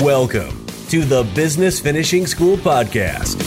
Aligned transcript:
Welcome 0.00 0.66
to 0.88 1.04
the 1.04 1.22
Business 1.34 1.80
Finishing 1.80 2.26
School 2.26 2.56
Podcast. 2.58 3.40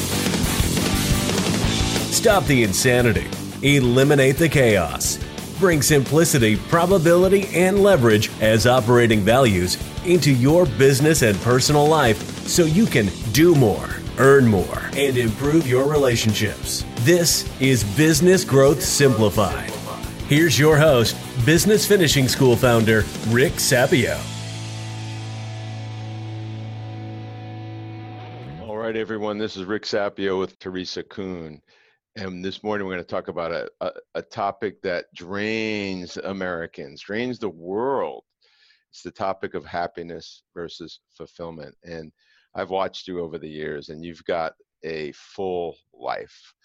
Stop 2.11 2.45
the 2.45 2.63
insanity, 2.63 3.27
eliminate 3.61 4.37
the 4.37 4.49
chaos, 4.49 5.19
bring 5.59 5.81
simplicity, 5.81 6.55
probability, 6.55 7.47
and 7.53 7.83
leverage 7.83 8.31
as 8.41 8.65
operating 8.65 9.19
values 9.19 9.77
into 10.05 10.31
your 10.33 10.65
business 10.65 11.21
and 11.21 11.37
personal 11.41 11.87
life 11.87 12.47
so 12.47 12.63
you 12.63 12.85
can 12.85 13.09
do 13.31 13.53
more, 13.53 13.87
earn 14.17 14.47
more, 14.47 14.81
and 14.95 15.17
improve 15.17 15.67
your 15.67 15.87
relationships. 15.87 16.83
This 17.01 17.47
is 17.61 17.83
Business 17.95 18.43
Growth 18.43 18.81
Simplified. 18.81 19.69
Here's 20.27 20.57
your 20.57 20.77
host, 20.77 21.15
Business 21.45 21.85
Finishing 21.85 22.27
School 22.27 22.55
founder, 22.55 23.03
Rick 23.27 23.53
Sapio. 23.53 24.19
Right, 28.89 28.97
everyone. 28.97 29.37
This 29.37 29.55
is 29.55 29.65
Rick 29.65 29.83
Sapio 29.83 30.39
with 30.39 30.57
Teresa 30.57 31.03
Kuhn. 31.03 31.61
And 32.15 32.43
this 32.43 32.63
morning 32.63 32.87
we're 32.87 32.95
going 32.95 33.05
to 33.05 33.07
talk 33.07 33.27
about 33.27 33.51
a, 33.51 33.69
a, 33.81 33.91
a, 34.15 34.21
topic 34.23 34.81
that 34.81 35.05
drains 35.13 36.17
Americans, 36.17 37.03
drains 37.03 37.37
the 37.37 37.49
world. 37.49 38.23
It's 38.89 39.03
the 39.03 39.11
topic 39.11 39.53
of 39.53 39.63
happiness 39.63 40.41
versus 40.55 41.01
fulfillment. 41.11 41.75
And 41.83 42.11
I've 42.55 42.71
watched 42.71 43.07
you 43.07 43.19
over 43.19 43.37
the 43.37 43.47
years, 43.47 43.89
and 43.89 44.03
you've 44.03 44.25
got 44.25 44.53
a 44.83 45.11
full 45.11 45.75
life. 45.93 46.55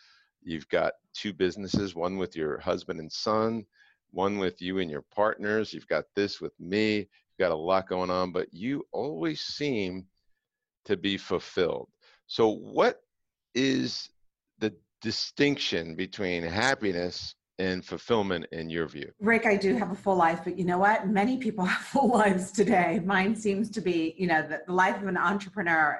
You've 0.42 0.68
got 0.70 0.94
two 1.12 1.34
businesses, 1.34 1.94
one 1.94 2.16
with 2.16 2.34
your 2.34 2.58
husband 2.58 3.00
and 3.00 3.12
son, 3.12 3.66
one 4.12 4.38
with 4.38 4.62
you 4.62 4.78
and 4.78 4.90
your 4.90 5.04
partners. 5.14 5.74
You've 5.74 5.88
got 5.88 6.06
this 6.16 6.40
with 6.40 6.58
me. 6.58 6.96
You've 6.96 7.38
got 7.38 7.52
a 7.52 7.54
lot 7.54 7.86
going 7.86 8.08
on, 8.08 8.32
but 8.32 8.48
you 8.50 8.86
always 8.92 9.42
seem 9.42 10.06
to 10.86 10.96
be 10.96 11.18
fulfilled. 11.18 11.90
So, 12.34 12.48
what 12.48 13.00
is 13.54 14.10
the 14.58 14.74
distinction 15.00 15.94
between 15.94 16.42
happiness 16.42 17.36
and 17.60 17.84
fulfillment 17.84 18.46
in 18.50 18.68
your 18.68 18.88
view? 18.88 19.12
Rick, 19.20 19.46
I 19.46 19.54
do 19.54 19.76
have 19.76 19.92
a 19.92 19.94
full 19.94 20.16
life, 20.16 20.40
but 20.42 20.58
you 20.58 20.64
know 20.64 20.78
what? 20.78 21.06
Many 21.06 21.36
people 21.36 21.64
have 21.74 21.82
full 21.82 22.08
lives 22.08 22.50
today. 22.50 23.00
Mine 23.04 23.36
seems 23.36 23.70
to 23.70 23.80
be, 23.80 24.16
you 24.18 24.26
know, 24.26 24.42
the, 24.42 24.62
the 24.66 24.72
life 24.72 25.00
of 25.00 25.06
an 25.06 25.16
entrepreneur 25.16 25.96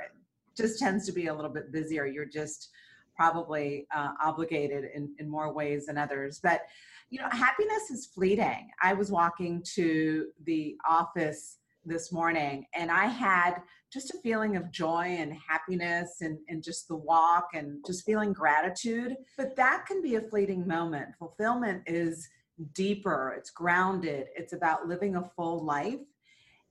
just 0.57 0.81
tends 0.81 1.07
to 1.07 1.13
be 1.13 1.29
a 1.29 1.35
little 1.35 1.53
bit 1.53 1.71
busier. 1.71 2.05
You're 2.05 2.25
just 2.25 2.69
probably 3.15 3.87
uh, 3.95 4.15
obligated 4.21 4.87
in, 4.93 5.15
in 5.21 5.31
more 5.31 5.55
ways 5.55 5.87
than 5.87 5.97
others. 5.97 6.41
But, 6.43 6.63
you 7.11 7.21
know, 7.21 7.29
happiness 7.31 7.93
is 7.93 8.07
fleeting. 8.07 8.71
I 8.83 8.93
was 8.93 9.13
walking 9.13 9.63
to 9.77 10.31
the 10.43 10.75
office 10.85 11.59
this 11.85 12.11
morning 12.11 12.67
and 12.75 12.91
I 12.91 13.07
had 13.07 13.63
just 13.95 14.13
a 14.13 14.19
feeling 14.19 14.57
of 14.57 14.73
joy 14.73 15.05
and 15.07 15.33
happiness 15.33 16.17
and, 16.21 16.37
and 16.49 16.63
just 16.63 16.89
the 16.89 16.97
walk 16.97 17.51
and 17.55 17.79
just 17.87 18.05
feeling 18.05 18.33
gratitude. 18.33 19.17
But 19.39 19.55
that 19.55 19.87
can 19.87 20.03
be 20.03 20.17
a 20.17 20.21
fleeting 20.21 20.67
moment. 20.67 21.15
Fulfillment 21.17 21.85
is 21.87 22.29
deeper, 22.75 23.35
it's 23.39 23.51
grounded, 23.51 24.27
it's 24.37 24.53
about 24.53 24.89
living 24.89 25.15
a 25.15 25.25
full 25.37 25.65
life. 25.65 26.01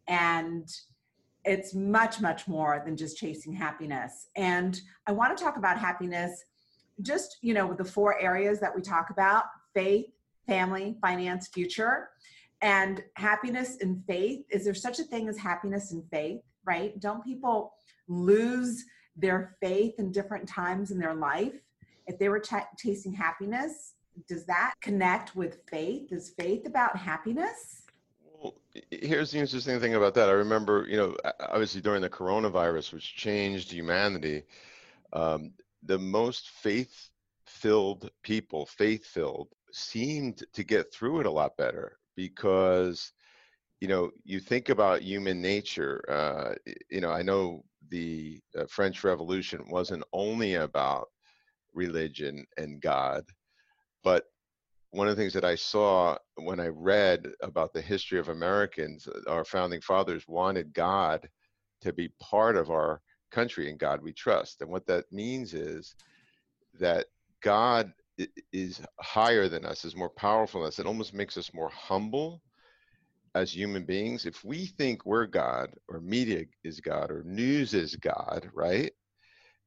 And 0.07 0.67
it's 1.45 1.73
much, 1.73 2.19
much 2.19 2.47
more 2.47 2.81
than 2.85 2.97
just 2.97 3.17
chasing 3.17 3.53
happiness. 3.53 4.27
And 4.35 4.79
I 5.07 5.13
want 5.13 5.38
to 5.38 5.41
talk 5.41 5.57
about 5.57 5.79
happiness 5.79 6.44
just, 7.01 7.38
you 7.41 7.53
know, 7.53 7.66
with 7.66 7.77
the 7.77 7.85
four 7.85 8.19
areas 8.19 8.59
that 8.59 8.75
we 8.75 8.81
talk 8.81 9.09
about 9.09 9.45
faith, 9.73 10.05
family, 10.45 10.97
finance, 11.01 11.47
future. 11.47 12.09
And 12.61 13.01
happiness 13.16 13.77
and 13.81 14.05
faith. 14.05 14.45
Is 14.49 14.63
there 14.63 14.73
such 14.73 14.99
a 14.99 15.03
thing 15.03 15.27
as 15.27 15.38
happiness 15.38 15.91
and 15.91 16.03
faith? 16.09 16.39
Right? 16.66 17.00
Don't 17.00 17.23
people 17.23 17.73
lose 18.08 18.86
their 19.16 19.56
faith 19.62 19.96
in 19.97 20.12
different 20.12 20.47
times 20.47 20.91
in 20.91 21.00
their 21.00 21.13
life? 21.13 21.53
If 22.07 22.19
they 22.19 22.29
were 22.29 22.40
ch- 22.40 22.78
chasing 22.78 23.13
happiness, 23.13 23.94
does 24.28 24.46
that 24.46 24.73
connect 24.81 25.35
with 25.35 25.59
faith? 25.69 26.12
Is 26.12 26.34
faith 26.38 26.66
about 26.66 26.97
happiness? 26.97 27.84
Well, 28.41 28.56
here's 28.91 29.31
the 29.31 29.40
interesting 29.40 29.79
thing 29.79 29.96
about 29.96 30.13
that. 30.16 30.29
I 30.29 30.34
remember, 30.34 30.85
you 30.88 30.97
know, 30.97 31.16
obviously 31.40 31.81
during 31.81 32.02
the 32.02 32.09
coronavirus, 32.09 32.94
which 32.94 33.16
changed 33.16 33.72
humanity, 33.72 34.44
um, 35.13 35.53
the 35.84 35.97
most 35.97 36.50
faith 36.50 37.09
filled 37.46 38.09
people, 38.23 38.66
faith 38.66 39.06
filled, 39.06 39.50
seemed 39.72 40.44
to 40.53 40.63
get 40.63 40.94
through 40.94 41.22
it 41.22 41.25
a 41.25 41.31
lot 41.31 41.57
better 41.57 41.97
because 42.16 43.13
you 43.83 43.89
know, 43.89 44.11
you 44.23 44.39
think 44.39 44.69
about 44.69 45.01
human 45.01 45.41
nature. 45.41 46.05
Uh, 46.07 46.53
you 46.89 47.01
know, 47.01 47.11
I 47.11 47.21
know 47.21 47.66
the 47.89 48.39
uh, 48.57 48.63
French 48.69 49.03
Revolution 49.03 49.59
wasn't 49.67 50.05
only 50.13 50.53
about 50.53 51.09
religion 51.73 52.45
and 52.55 52.79
God, 52.79 53.25
but 54.01 54.23
one 54.91 55.09
of 55.09 55.17
the 55.17 55.22
things 55.22 55.33
that 55.33 55.43
I 55.43 55.55
saw 55.55 56.17
when 56.38 56.61
I 56.61 56.67
read 56.67 57.27
about 57.41 57.73
the 57.73 57.81
history 57.81 58.19
of 58.19 58.29
Americans, 58.29 59.05
uh, 59.05 59.29
our 59.29 59.43
founding 59.43 59.81
fathers 59.81 60.29
wanted 60.29 60.73
God 60.73 61.27
to 61.81 61.91
be 61.91 62.07
part 62.22 62.55
of 62.55 62.69
our 62.69 63.01
country 63.31 63.69
and 63.69 63.77
God 63.77 64.01
we 64.01 64.13
trust. 64.13 64.61
And 64.61 64.72
what 64.72 64.88
that 64.88 65.11
means 65.11 65.53
is 65.53 65.93
that 66.79 67.07
God 67.41 67.91
is 68.53 68.79
higher 69.01 69.49
than 69.49 69.66
us, 69.66 69.83
is 69.83 69.93
more 69.93 70.11
powerful 70.11 70.61
than 70.61 70.69
us. 70.69 70.79
It 70.79 70.85
almost 70.85 71.13
makes 71.13 71.38
us 71.38 71.53
more 71.53 71.67
humble 71.67 72.41
as 73.35 73.55
human 73.55 73.83
beings, 73.83 74.25
if 74.25 74.44
we 74.44 74.66
think 74.66 75.05
we're 75.05 75.25
God 75.25 75.71
or 75.88 75.99
media 75.99 76.44
is 76.63 76.79
God 76.79 77.09
or 77.09 77.23
news 77.23 77.73
is 77.73 77.95
God, 77.95 78.49
right? 78.53 78.91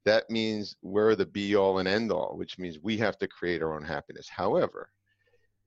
That 0.05 0.29
means 0.29 0.75
we're 0.81 1.15
the 1.15 1.25
be 1.25 1.55
all 1.55 1.79
and 1.79 1.87
end 1.87 2.11
all, 2.11 2.37
which 2.37 2.57
means 2.57 2.79
we 2.81 2.97
have 2.97 3.17
to 3.17 3.27
create 3.27 3.61
our 3.61 3.75
own 3.75 3.83
happiness. 3.83 4.29
However, 4.29 4.89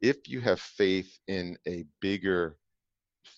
if 0.01 0.29
you 0.29 0.41
have 0.41 0.61
faith 0.61 1.19
in 1.29 1.59
a 1.69 1.85
bigger 2.01 2.57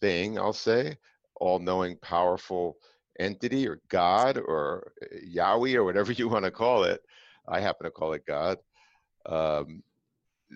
thing, 0.01 0.39
I'll 0.39 0.53
say, 0.53 0.97
all 1.37 1.59
knowing, 1.59 1.97
powerful 1.97 2.77
entity 3.19 3.69
or 3.69 3.81
God 3.89 4.39
or 4.39 4.93
uh, 5.03 5.17
Yahweh 5.25 5.75
or 5.75 5.85
whatever 5.85 6.13
you 6.13 6.29
want 6.29 6.45
to 6.45 6.51
call 6.53 6.85
it, 6.85 7.01
I 7.49 7.61
happen 7.61 7.85
to 7.85 7.91
call 7.91 8.13
it 8.13 8.25
God. 8.27 8.59
Um, 9.27 9.83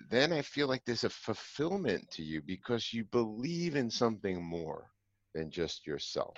then 0.09 0.31
I 0.31 0.41
feel 0.41 0.67
like 0.67 0.83
there's 0.85 1.03
a 1.03 1.09
fulfillment 1.09 2.09
to 2.11 2.23
you 2.23 2.41
because 2.41 2.93
you 2.93 3.03
believe 3.05 3.75
in 3.75 3.89
something 3.89 4.43
more 4.43 4.91
than 5.33 5.49
just 5.49 5.87
yourself. 5.87 6.37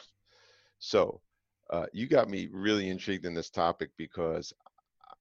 So, 0.79 1.21
uh, 1.69 1.85
you 1.93 2.07
got 2.07 2.29
me 2.29 2.49
really 2.51 2.89
intrigued 2.89 3.25
in 3.25 3.33
this 3.33 3.49
topic 3.49 3.91
because 3.97 4.53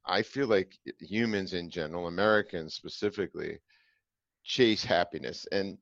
I 0.06 0.22
feel 0.22 0.46
like 0.46 0.78
humans 1.00 1.52
in 1.52 1.68
general, 1.68 2.06
Americans 2.06 2.74
specifically, 2.74 3.58
chase 4.44 4.84
happiness. 4.84 5.46
And 5.52 5.76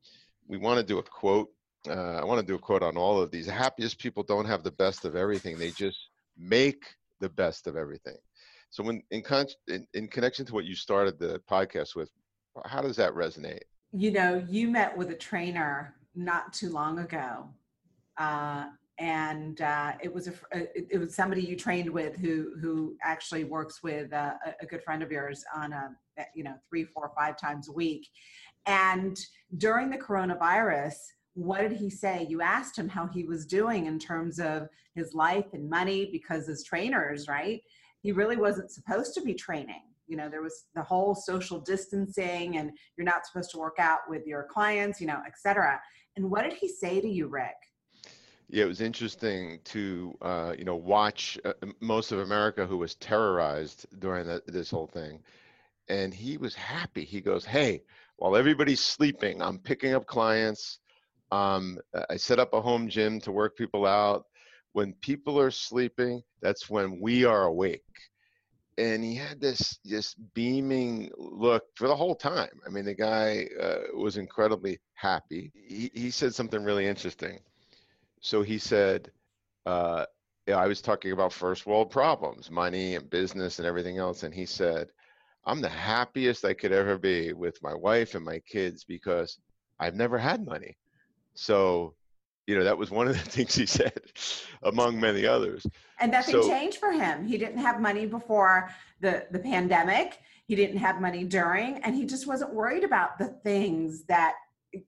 we 0.48 0.58
want 0.58 0.78
to 0.80 0.86
do 0.86 0.98
a 0.98 1.02
quote. 1.02 1.48
Uh, 1.88 2.16
I 2.20 2.24
want 2.24 2.40
to 2.40 2.46
do 2.46 2.56
a 2.56 2.58
quote 2.58 2.82
on 2.82 2.96
all 2.96 3.20
of 3.20 3.30
these. 3.30 3.46
The 3.46 3.52
happiest 3.52 3.98
people 3.98 4.24
don't 4.24 4.46
have 4.46 4.64
the 4.64 4.72
best 4.72 5.04
of 5.04 5.14
everything, 5.14 5.58
they 5.58 5.70
just 5.70 5.98
make 6.36 6.84
the 7.20 7.28
best 7.28 7.66
of 7.66 7.76
everything. 7.76 8.16
So, 8.70 8.82
when 8.82 9.02
in, 9.10 9.22
con- 9.22 9.46
in, 9.68 9.86
in 9.94 10.08
connection 10.08 10.44
to 10.46 10.54
what 10.54 10.64
you 10.64 10.74
started 10.74 11.18
the 11.18 11.40
podcast 11.48 11.94
with, 11.94 12.10
how 12.64 12.80
does 12.80 12.96
that 12.96 13.12
resonate? 13.14 13.62
You 13.92 14.10
know, 14.10 14.44
you 14.48 14.68
met 14.68 14.96
with 14.96 15.10
a 15.10 15.14
trainer 15.14 15.94
not 16.14 16.52
too 16.52 16.70
long 16.70 16.98
ago, 16.98 17.48
uh, 18.18 18.66
and 18.98 19.60
uh, 19.60 19.92
it 20.02 20.12
was 20.12 20.28
a 20.28 20.32
uh, 20.54 20.66
it 20.74 20.98
was 20.98 21.14
somebody 21.14 21.42
you 21.42 21.56
trained 21.56 21.90
with 21.90 22.16
who 22.16 22.52
who 22.60 22.96
actually 23.02 23.44
works 23.44 23.82
with 23.82 24.12
a, 24.12 24.38
a 24.60 24.66
good 24.66 24.82
friend 24.82 25.02
of 25.02 25.12
yours 25.12 25.44
on 25.54 25.72
a 25.72 25.90
you 26.34 26.44
know 26.44 26.54
three, 26.68 26.84
four, 26.84 27.12
five 27.16 27.36
times 27.36 27.68
a 27.68 27.72
week, 27.72 28.08
and 28.66 29.18
during 29.58 29.90
the 29.90 29.98
coronavirus 29.98 30.94
what 31.36 31.60
did 31.60 31.72
he 31.72 31.90
say? 31.90 32.26
You 32.28 32.40
asked 32.40 32.78
him 32.78 32.88
how 32.88 33.06
he 33.06 33.24
was 33.24 33.44
doing 33.44 33.84
in 33.86 33.98
terms 33.98 34.40
of 34.40 34.68
his 34.94 35.12
life 35.12 35.44
and 35.52 35.68
money 35.68 36.08
because 36.10 36.48
as 36.48 36.64
trainers, 36.64 37.28
right? 37.28 37.60
He 38.00 38.10
really 38.10 38.38
wasn't 38.38 38.70
supposed 38.70 39.12
to 39.14 39.20
be 39.20 39.34
training 39.34 39.82
you 40.06 40.16
know 40.16 40.28
there 40.28 40.42
was 40.42 40.64
the 40.74 40.82
whole 40.82 41.14
social 41.14 41.60
distancing 41.60 42.56
and 42.56 42.70
you're 42.96 43.04
not 43.04 43.26
supposed 43.26 43.50
to 43.50 43.58
work 43.58 43.76
out 43.78 44.00
with 44.08 44.26
your 44.26 44.46
clients 44.50 45.00
you 45.00 45.06
know 45.06 45.20
etc 45.26 45.80
and 46.16 46.30
what 46.30 46.42
did 46.42 46.54
he 46.54 46.68
say 46.68 47.00
to 47.00 47.08
you 47.08 47.28
rick? 47.28 47.54
Yeah 48.48 48.64
it 48.64 48.68
was 48.68 48.80
interesting 48.80 49.60
to 49.64 50.16
uh, 50.22 50.54
you 50.58 50.64
know 50.64 50.76
watch 50.76 51.38
uh, 51.44 51.52
most 51.80 52.12
of 52.12 52.20
america 52.20 52.66
who 52.66 52.78
was 52.78 52.94
terrorized 52.96 53.86
during 53.98 54.26
the, 54.26 54.42
this 54.46 54.70
whole 54.70 54.86
thing. 54.86 55.20
And 55.88 56.12
he 56.12 56.36
was 56.36 56.52
happy. 56.54 57.04
He 57.04 57.20
goes 57.20 57.44
hey 57.44 57.82
while 58.16 58.36
everybody's 58.36 58.80
sleeping 58.80 59.42
i'm 59.42 59.58
picking 59.58 59.94
up 59.94 60.06
clients. 60.06 60.78
Um, 61.32 61.78
i 62.08 62.16
set 62.16 62.38
up 62.38 62.54
a 62.54 62.60
home 62.60 62.88
gym 62.88 63.20
to 63.20 63.32
work 63.32 63.56
people 63.56 63.84
out. 63.84 64.24
When 64.72 64.92
people 64.94 65.40
are 65.40 65.50
sleeping 65.50 66.22
that's 66.40 66.70
when 66.70 67.00
we 67.00 67.24
are 67.24 67.44
awake 67.44 67.82
and 68.78 69.02
he 69.02 69.14
had 69.14 69.40
this 69.40 69.78
just 69.86 70.16
beaming 70.34 71.10
look 71.16 71.64
for 71.74 71.88
the 71.88 71.96
whole 71.96 72.14
time. 72.14 72.60
I 72.66 72.70
mean, 72.70 72.84
the 72.84 72.94
guy 72.94 73.48
uh, 73.60 73.96
was 73.96 74.16
incredibly 74.18 74.78
happy. 74.94 75.50
He, 75.54 75.90
he 75.94 76.10
said 76.10 76.34
something 76.34 76.62
really 76.62 76.86
interesting. 76.86 77.38
So 78.20 78.42
he 78.42 78.58
said, 78.58 79.10
uh, 79.64 80.04
I 80.54 80.66
was 80.66 80.80
talking 80.80 81.12
about 81.12 81.32
first 81.32 81.66
world 81.66 81.90
problems, 81.90 82.50
money 82.50 82.96
and 82.96 83.08
business 83.08 83.58
and 83.58 83.66
everything 83.66 83.98
else. 83.98 84.22
And 84.22 84.34
he 84.34 84.46
said, 84.46 84.88
I'm 85.46 85.60
the 85.60 85.68
happiest 85.68 86.44
I 86.44 86.54
could 86.54 86.72
ever 86.72 86.98
be 86.98 87.32
with 87.32 87.62
my 87.62 87.74
wife 87.74 88.14
and 88.14 88.24
my 88.24 88.40
kids 88.40 88.84
because 88.84 89.38
I've 89.80 89.94
never 89.94 90.18
had 90.18 90.44
money. 90.44 90.76
So, 91.34 91.94
you 92.46 92.56
know, 92.56 92.64
that 92.64 92.78
was 92.78 92.90
one 92.90 93.08
of 93.08 93.14
the 93.14 93.30
things 93.30 93.54
he 93.54 93.66
said, 93.66 94.00
among 94.62 95.00
many 95.00 95.26
others. 95.26 95.66
And 96.00 96.12
nothing 96.12 96.42
so, 96.42 96.48
changed 96.48 96.78
for 96.78 96.92
him. 96.92 97.26
He 97.26 97.38
didn't 97.38 97.58
have 97.58 97.80
money 97.80 98.06
before 98.06 98.70
the, 99.00 99.26
the 99.30 99.38
pandemic. 99.38 100.20
He 100.46 100.54
didn't 100.54 100.78
have 100.78 101.00
money 101.00 101.24
during, 101.24 101.78
and 101.78 101.94
he 101.94 102.04
just 102.04 102.26
wasn't 102.26 102.54
worried 102.54 102.84
about 102.84 103.18
the 103.18 103.28
things 103.28 104.04
that 104.04 104.34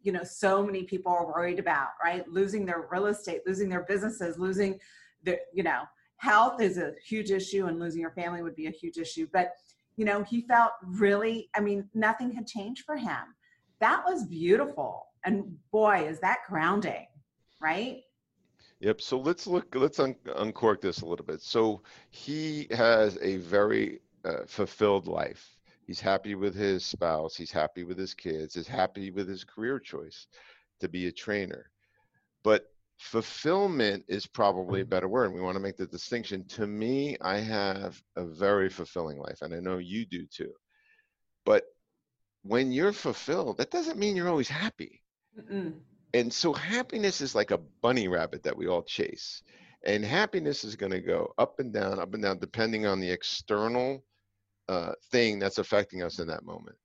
you 0.02 0.12
know 0.12 0.22
so 0.22 0.62
many 0.62 0.82
people 0.82 1.10
are 1.10 1.26
worried 1.26 1.58
about 1.58 1.88
right 2.02 2.28
losing 2.28 2.66
their 2.66 2.86
real 2.90 3.06
estate 3.06 3.40
losing 3.46 3.70
their 3.70 3.84
businesses 3.84 4.36
losing 4.36 4.78
their 5.22 5.38
you 5.54 5.62
know 5.62 5.82
health 6.16 6.60
is 6.60 6.76
a 6.76 6.92
huge 7.06 7.30
issue 7.30 7.66
and 7.66 7.78
losing 7.78 8.00
your 8.00 8.10
family 8.10 8.42
would 8.42 8.56
be 8.56 8.66
a 8.66 8.70
huge 8.70 8.98
issue 8.98 9.26
but 9.32 9.52
you 9.96 10.04
know 10.04 10.22
he 10.24 10.42
felt 10.42 10.72
really 10.84 11.48
i 11.56 11.60
mean 11.60 11.88
nothing 11.94 12.30
had 12.30 12.46
changed 12.46 12.84
for 12.84 12.96
him 12.96 13.34
that 13.80 14.02
was 14.04 14.26
beautiful 14.26 15.06
and 15.24 15.56
boy 15.70 16.06
is 16.06 16.20
that 16.20 16.38
grounding 16.48 17.06
right 17.60 18.02
yep 18.80 19.00
so 19.00 19.18
let's 19.18 19.46
look 19.46 19.74
let's 19.74 19.98
un- 19.98 20.16
uncork 20.36 20.80
this 20.80 21.00
a 21.00 21.06
little 21.06 21.26
bit 21.26 21.40
so 21.40 21.82
he 22.10 22.66
has 22.70 23.18
a 23.20 23.36
very 23.38 24.00
uh, 24.24 24.44
fulfilled 24.46 25.06
life 25.06 25.58
He's 25.88 26.00
happy 26.00 26.34
with 26.34 26.54
his 26.54 26.84
spouse. 26.84 27.34
He's 27.34 27.50
happy 27.50 27.82
with 27.82 27.96
his 27.96 28.12
kids. 28.12 28.54
He's 28.54 28.68
happy 28.68 29.10
with 29.10 29.26
his 29.26 29.42
career 29.42 29.78
choice 29.78 30.26
to 30.80 30.88
be 30.88 31.06
a 31.06 31.12
trainer. 31.12 31.70
But 32.44 32.66
fulfillment 32.98 34.04
is 34.06 34.26
probably 34.26 34.80
a 34.80 34.84
mm-hmm. 34.84 34.90
better 34.90 35.08
word. 35.08 35.32
We 35.32 35.40
want 35.40 35.56
to 35.56 35.62
make 35.62 35.78
the 35.78 35.86
distinction. 35.86 36.44
To 36.48 36.66
me, 36.66 37.16
I 37.22 37.38
have 37.38 38.02
a 38.16 38.26
very 38.26 38.68
fulfilling 38.68 39.16
life, 39.16 39.40
and 39.40 39.54
I 39.54 39.60
know 39.60 39.78
you 39.78 40.04
do 40.04 40.26
too. 40.26 40.52
But 41.46 41.64
when 42.42 42.70
you're 42.70 42.92
fulfilled, 42.92 43.56
that 43.56 43.70
doesn't 43.70 43.98
mean 43.98 44.14
you're 44.14 44.28
always 44.28 44.50
happy. 44.50 45.02
Mm-mm. 45.40 45.72
And 46.14 46.32
so 46.32 46.52
happiness 46.52 47.20
is 47.20 47.34
like 47.34 47.50
a 47.50 47.60
bunny 47.82 48.08
rabbit 48.08 48.42
that 48.44 48.56
we 48.56 48.66
all 48.66 48.82
chase. 48.82 49.42
And 49.84 50.04
happiness 50.04 50.64
is 50.64 50.74
going 50.74 50.92
to 50.92 51.00
go 51.00 51.32
up 51.38 51.60
and 51.60 51.72
down, 51.72 52.00
up 52.00 52.14
and 52.14 52.22
down, 52.22 52.38
depending 52.38 52.86
on 52.86 52.98
the 52.98 53.10
external 53.10 54.02
uh, 54.68 54.92
thing 55.10 55.38
that's 55.38 55.58
affecting 55.58 56.02
us 56.02 56.18
in 56.18 56.26
that 56.28 56.44
moment. 56.44 56.76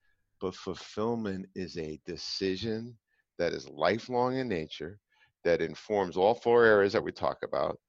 But 0.41 0.55
fulfillment 0.55 1.47
is 1.55 1.77
a 1.77 1.99
decision 2.05 2.97
that 3.39 3.53
is 3.53 3.69
lifelong 3.69 4.37
in 4.37 4.47
nature, 4.47 4.99
that 5.43 5.61
informs 5.61 6.17
all 6.17 6.35
four 6.35 6.65
areas 6.65 6.93
that 6.93 7.03
we 7.03 7.11
talk 7.11 7.39
about, 7.43 7.79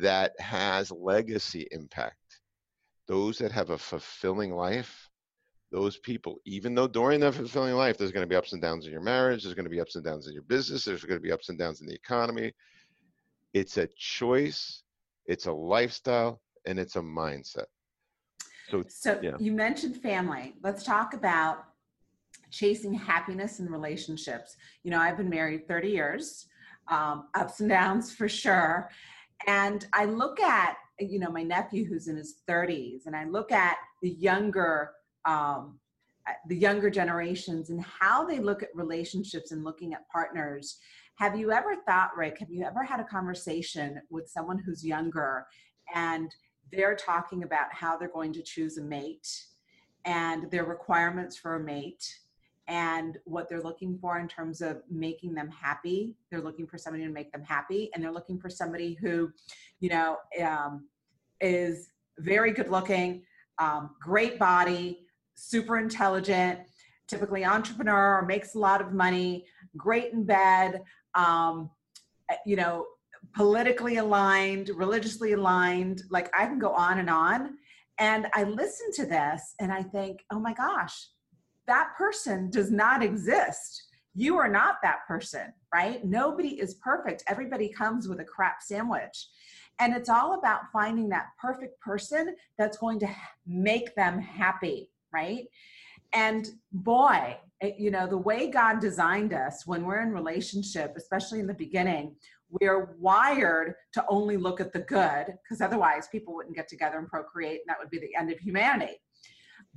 that 0.00 0.38
has 0.40 0.90
legacy 0.90 1.68
impact. 1.70 2.16
Those 3.06 3.38
that 3.38 3.52
have 3.52 3.70
a 3.70 3.78
fulfilling 3.78 4.54
life, 4.54 5.09
those 5.70 5.98
people, 5.98 6.40
even 6.44 6.74
though 6.74 6.88
during 6.88 7.20
that 7.20 7.34
fulfilling 7.34 7.74
life, 7.74 7.96
there's 7.96 8.12
going 8.12 8.24
to 8.24 8.28
be 8.28 8.36
ups 8.36 8.52
and 8.52 8.60
downs 8.62 8.86
in 8.86 8.92
your 8.92 9.02
marriage, 9.02 9.44
there's 9.44 9.54
going 9.54 9.64
to 9.64 9.70
be 9.70 9.80
ups 9.80 9.94
and 9.94 10.04
downs 10.04 10.26
in 10.26 10.32
your 10.32 10.42
business, 10.42 10.84
there's 10.84 11.04
going 11.04 11.18
to 11.18 11.22
be 11.22 11.32
ups 11.32 11.48
and 11.48 11.58
downs 11.58 11.80
in 11.80 11.86
the 11.86 11.94
economy. 11.94 12.52
It's 13.54 13.76
a 13.76 13.88
choice, 13.96 14.82
it's 15.26 15.46
a 15.46 15.52
lifestyle, 15.52 16.40
and 16.66 16.78
it's 16.78 16.96
a 16.96 17.00
mindset. 17.00 17.66
So, 18.70 18.84
so 18.88 19.18
yeah. 19.22 19.36
you 19.38 19.52
mentioned 19.52 19.96
family. 19.96 20.54
Let's 20.62 20.84
talk 20.84 21.14
about 21.14 21.64
chasing 22.50 22.92
happiness 22.92 23.60
in 23.60 23.70
relationships. 23.70 24.56
You 24.82 24.90
know, 24.90 24.98
I've 24.98 25.16
been 25.16 25.30
married 25.30 25.66
30 25.66 25.88
years, 25.88 26.46
um, 26.88 27.28
ups 27.34 27.60
and 27.60 27.68
downs 27.68 28.12
for 28.12 28.28
sure. 28.28 28.90
And 29.46 29.86
I 29.92 30.04
look 30.04 30.40
at, 30.40 30.76
you 30.98 31.18
know, 31.18 31.30
my 31.30 31.42
nephew 31.42 31.84
who's 31.84 32.08
in 32.08 32.16
his 32.16 32.36
30s, 32.48 33.06
and 33.06 33.16
I 33.16 33.24
look 33.24 33.52
at 33.52 33.76
the 34.02 34.10
younger, 34.10 34.90
um, 35.30 35.78
the 36.48 36.56
younger 36.56 36.90
generations 36.90 37.70
and 37.70 37.80
how 37.82 38.24
they 38.24 38.38
look 38.38 38.62
at 38.62 38.68
relationships 38.74 39.52
and 39.52 39.64
looking 39.64 39.94
at 39.94 40.08
partners. 40.08 40.78
Have 41.16 41.36
you 41.38 41.52
ever 41.52 41.76
thought, 41.86 42.16
Rick, 42.16 42.38
have 42.38 42.50
you 42.50 42.64
ever 42.64 42.82
had 42.82 43.00
a 43.00 43.04
conversation 43.04 44.00
with 44.10 44.28
someone 44.28 44.58
who's 44.58 44.84
younger 44.84 45.46
and 45.94 46.34
they're 46.72 46.96
talking 46.96 47.42
about 47.42 47.72
how 47.72 47.96
they're 47.96 48.08
going 48.08 48.32
to 48.32 48.42
choose 48.42 48.78
a 48.78 48.82
mate 48.82 49.28
and 50.04 50.50
their 50.50 50.64
requirements 50.64 51.36
for 51.36 51.56
a 51.56 51.60
mate 51.60 52.04
and 52.68 53.18
what 53.24 53.48
they're 53.48 53.62
looking 53.62 53.98
for 53.98 54.18
in 54.18 54.28
terms 54.28 54.60
of 54.60 54.82
making 54.88 55.34
them 55.34 55.50
happy. 55.50 56.14
They're 56.30 56.40
looking 56.40 56.66
for 56.66 56.78
somebody 56.78 57.04
to 57.04 57.10
make 57.10 57.32
them 57.32 57.42
happy, 57.42 57.90
and 57.92 58.02
they're 58.02 58.12
looking 58.12 58.38
for 58.38 58.48
somebody 58.48 58.96
who, 59.00 59.30
you 59.80 59.88
know, 59.88 60.18
um, 60.40 60.86
is 61.40 61.88
very 62.18 62.52
good 62.52 62.70
looking, 62.70 63.22
um, 63.58 63.90
great 64.00 64.38
body, 64.38 65.04
super 65.40 65.78
intelligent, 65.78 66.60
typically 67.08 67.44
entrepreneur, 67.44 68.22
makes 68.26 68.54
a 68.54 68.58
lot 68.58 68.80
of 68.80 68.92
money, 68.92 69.46
great 69.76 70.12
in 70.12 70.24
bed, 70.24 70.82
um, 71.14 71.70
you 72.46 72.56
know, 72.56 72.86
politically 73.34 73.96
aligned, 73.96 74.70
religiously 74.74 75.32
aligned. 75.32 76.02
Like 76.10 76.30
I 76.36 76.46
can 76.46 76.58
go 76.58 76.72
on 76.72 76.98
and 76.98 77.10
on. 77.10 77.56
And 77.98 78.28
I 78.34 78.44
listen 78.44 78.90
to 78.94 79.06
this 79.06 79.54
and 79.60 79.72
I 79.72 79.82
think, 79.82 80.20
oh 80.30 80.40
my 80.40 80.54
gosh, 80.54 81.08
that 81.66 81.90
person 81.98 82.50
does 82.50 82.70
not 82.70 83.02
exist. 83.02 83.84
You 84.14 84.38
are 84.38 84.48
not 84.48 84.76
that 84.82 85.00
person, 85.06 85.52
right? 85.72 86.04
Nobody 86.04 86.60
is 86.60 86.74
perfect. 86.74 87.22
Everybody 87.28 87.68
comes 87.68 88.08
with 88.08 88.20
a 88.20 88.24
crap 88.24 88.62
sandwich. 88.62 89.28
And 89.78 89.94
it's 89.94 90.08
all 90.08 90.38
about 90.38 90.62
finding 90.72 91.08
that 91.10 91.28
perfect 91.40 91.80
person 91.80 92.34
that's 92.58 92.76
going 92.76 92.98
to 93.00 93.08
make 93.46 93.94
them 93.94 94.18
happy, 94.18 94.90
right? 95.12 95.46
And 96.12 96.48
boy, 96.72 97.36
it, 97.60 97.76
you 97.78 97.90
know, 97.90 98.06
the 98.06 98.18
way 98.18 98.50
God 98.50 98.80
designed 98.80 99.32
us 99.32 99.66
when 99.66 99.84
we're 99.84 100.00
in 100.00 100.12
relationship, 100.12 100.94
especially 100.96 101.40
in 101.40 101.46
the 101.46 101.54
beginning, 101.54 102.16
we're 102.50 102.96
wired 102.98 103.74
to 103.92 104.04
only 104.08 104.36
look 104.36 104.60
at 104.60 104.72
the 104.72 104.80
good 104.80 105.26
because 105.42 105.60
otherwise 105.60 106.08
people 106.10 106.34
wouldn't 106.34 106.56
get 106.56 106.68
together 106.68 106.98
and 106.98 107.08
procreate 107.08 107.60
and 107.60 107.68
that 107.68 107.78
would 107.78 107.90
be 107.90 107.98
the 107.98 108.14
end 108.18 108.30
of 108.30 108.38
humanity 108.38 109.00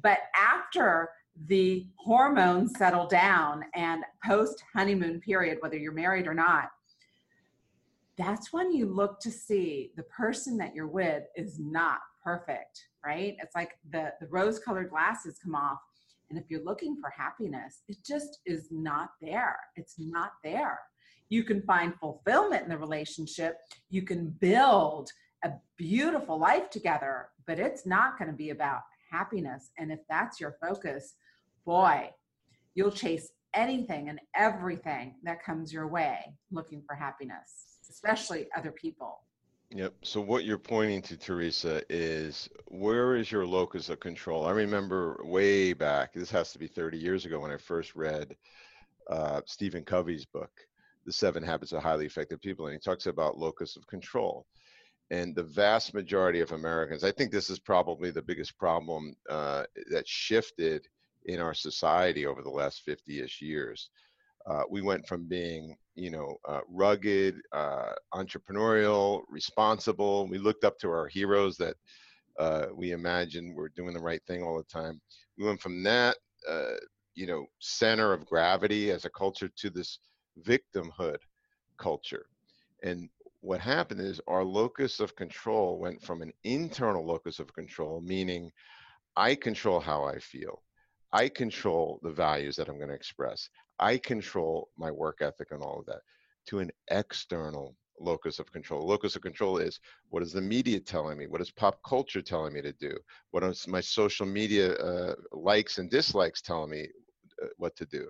but 0.02 0.20
after 0.36 1.10
the 1.48 1.88
hormones 1.98 2.78
settle 2.78 3.08
down 3.08 3.64
and 3.76 4.04
post 4.26 4.64
honeymoon 4.74 5.20
period 5.22 5.58
whether 5.62 5.78
you're 5.78 5.92
married 5.92 6.28
or 6.28 6.34
not 6.34 6.70
that's 8.18 8.54
when 8.54 8.72
you 8.72 8.86
look 8.86 9.20
to 9.20 9.32
see 9.32 9.92
the 9.96 10.04
person 10.04 10.58
that 10.58 10.74
you're 10.76 10.88
with 10.88 11.24
is 11.36 11.60
not 11.60 12.00
perfect 12.24 12.88
right? 13.06 13.36
It's 13.42 13.56
like 13.56 13.72
the 13.92 14.14
the 14.20 14.28
rose 14.28 14.60
colored 14.60 14.90
glasses 14.90 15.40
come 15.44 15.56
off 15.56 15.80
and 16.30 16.40
if 16.40 16.46
you're 16.50 16.64
looking 16.64 16.98
for 17.00 17.10
happiness 17.10 17.82
it 17.88 17.98
just 18.06 18.40
is 18.46 18.68
not 18.72 19.10
there. 19.22 19.58
It's 19.76 19.96
not 19.98 20.34
there. 20.44 20.80
You 21.30 21.44
can 21.44 21.62
find 21.64 21.94
fulfillment 22.00 22.64
in 22.64 22.70
the 22.70 22.78
relationship. 22.78 23.58
You 23.90 24.04
can 24.04 24.30
build 24.30 25.10
a 25.44 25.52
beautiful 25.78 26.40
life 26.40 26.70
together 26.70 27.30
but 27.46 27.60
it's 27.60 27.86
not 27.86 28.18
going 28.18 28.32
to 28.32 28.38
be 28.38 28.52
about 28.52 28.82
happiness. 29.12 29.72
And 29.78 29.92
if 29.92 30.00
that's 30.10 30.40
your 30.40 30.56
focus 30.62 31.16
boy 31.66 32.10
you'll 32.76 32.92
chase 32.92 33.30
anything 33.54 34.10
and 34.10 34.20
everything 34.36 35.16
that 35.24 35.44
comes 35.44 35.72
your 35.72 35.88
way 35.88 36.36
looking 36.52 36.82
for 36.86 36.96
happiness 36.96 37.78
especially 37.90 38.48
other 38.58 38.72
people 38.72 39.22
Yep. 39.76 39.94
So 40.04 40.22
what 40.22 40.46
you're 40.46 40.58
pointing 40.60 41.02
to, 41.04 41.18
Teresa, 41.18 41.82
is 41.90 42.48
where 42.68 43.16
is 43.16 43.32
your 43.32 43.46
locus 43.46 43.90
of 43.90 44.00
control? 44.00 44.46
I 44.46 44.52
remember 44.52 45.20
way 45.24 45.74
back, 45.74 46.14
this 46.14 46.30
has 46.30 46.52
to 46.54 46.60
be 46.60 46.68
30 46.68 46.98
years 46.98 47.26
ago 47.26 47.40
when 47.40 47.52
I 47.52 47.58
first 47.58 47.96
read 47.96 48.36
uh, 49.10 49.42
Stephen 49.48 49.84
Covey's 49.84 50.26
book, 50.26 50.52
the 51.06 51.12
seven 51.12 51.44
habits 51.44 51.72
of 51.72 51.82
highly 51.82 52.06
effective 52.06 52.42
people 52.42 52.68
and 52.68 52.74
he 52.74 52.80
talks 52.80 53.08
about 53.08 53.38
locus 53.38 53.76
of 53.76 53.88
control 53.88 54.46
and 55.12 55.36
the 55.36 55.44
vast 55.44 55.94
majority 55.94 56.40
of 56.40 56.52
americans 56.52 57.04
i 57.04 57.12
think 57.12 57.32
this 57.32 57.50
is 57.50 57.60
probably 57.60 58.12
the 58.12 58.22
biggest 58.22 58.58
problem 58.58 59.14
uh, 59.30 59.64
that 59.90 60.08
shifted 60.08 60.88
in 61.26 61.40
our 61.40 61.54
society 61.54 62.26
over 62.26 62.42
the 62.42 62.50
last 62.50 62.82
50ish 62.88 63.42
years 63.42 63.90
uh, 64.50 64.64
we 64.70 64.82
went 64.82 65.06
from 65.08 65.28
being 65.28 65.76
you 65.96 66.10
know 66.10 66.36
uh, 66.48 66.62
rugged 66.70 67.36
uh, 67.54 67.94
entrepreneurial 68.14 69.22
responsible 69.30 70.28
we 70.28 70.38
looked 70.38 70.64
up 70.64 70.78
to 70.80 70.90
our 70.90 71.08
heroes 71.08 71.58
that 71.58 71.76
uh, 72.40 72.66
we 72.76 72.92
imagined 72.92 73.56
were 73.56 73.70
doing 73.76 73.94
the 73.94 74.02
right 74.02 74.22
thing 74.28 74.44
all 74.44 74.58
the 74.58 74.64
time 74.64 75.00
we 75.38 75.46
went 75.46 75.62
from 75.62 75.84
that 75.84 76.18
uh, 76.50 76.76
you 77.16 77.28
know 77.28 77.46
center 77.60 78.14
of 78.14 78.26
gravity 78.26 78.92
as 78.92 79.06
a 79.06 79.10
culture 79.10 79.50
to 79.56 79.70
this 79.70 80.00
victimhood 80.42 81.18
culture. 81.78 82.26
And 82.84 83.10
what 83.42 83.60
happened 83.60 84.02
is 84.02 84.22
our 84.28 84.44
locus 84.44 85.00
of 85.00 85.16
control 85.16 85.80
went 85.80 86.02
from 86.02 86.22
an 86.22 86.32
internal 86.44 87.06
locus 87.06 87.40
of 87.40 87.54
control, 87.54 88.02
meaning 88.02 88.52
I 89.16 89.36
control 89.36 89.80
how 89.80 90.04
I 90.06 90.20
feel. 90.20 90.64
I 91.12 91.30
control 91.30 92.00
the 92.02 92.12
values 92.12 92.56
that 92.56 92.70
I'm 92.70 92.78
going 92.78 92.90
to 92.90 92.96
express. 92.96 93.50
I 93.80 93.98
control 93.98 94.70
my 94.78 94.92
work 94.92 95.20
ethic 95.22 95.52
and 95.52 95.62
all 95.62 95.80
of 95.80 95.86
that, 95.88 96.02
to 96.48 96.60
an 96.60 96.72
external 96.90 97.76
locus 98.00 98.40
of 98.40 98.52
control. 98.52 98.86
Locus 98.86 99.16
of 99.16 99.22
control 99.22 99.58
is 99.58 99.80
what 100.10 100.24
is 100.24 100.34
the 100.34 100.42
media 100.42 100.80
telling 100.80 101.18
me? 101.18 101.28
What 101.28 101.42
is 101.42 101.52
pop 101.52 101.80
culture 101.86 102.22
telling 102.22 102.54
me 102.54 102.62
to 102.62 102.74
do? 102.74 102.98
What 103.32 103.44
is 103.44 103.68
my 103.68 103.82
social 103.82 104.26
media 104.26 104.74
uh, 104.74 105.16
likes 105.32 105.78
and 105.78 105.90
dislikes 105.90 106.42
telling 106.42 106.72
me 106.72 106.88
uh, 107.42 107.48
what 107.58 107.76
to 107.78 107.86
do? 107.86 108.10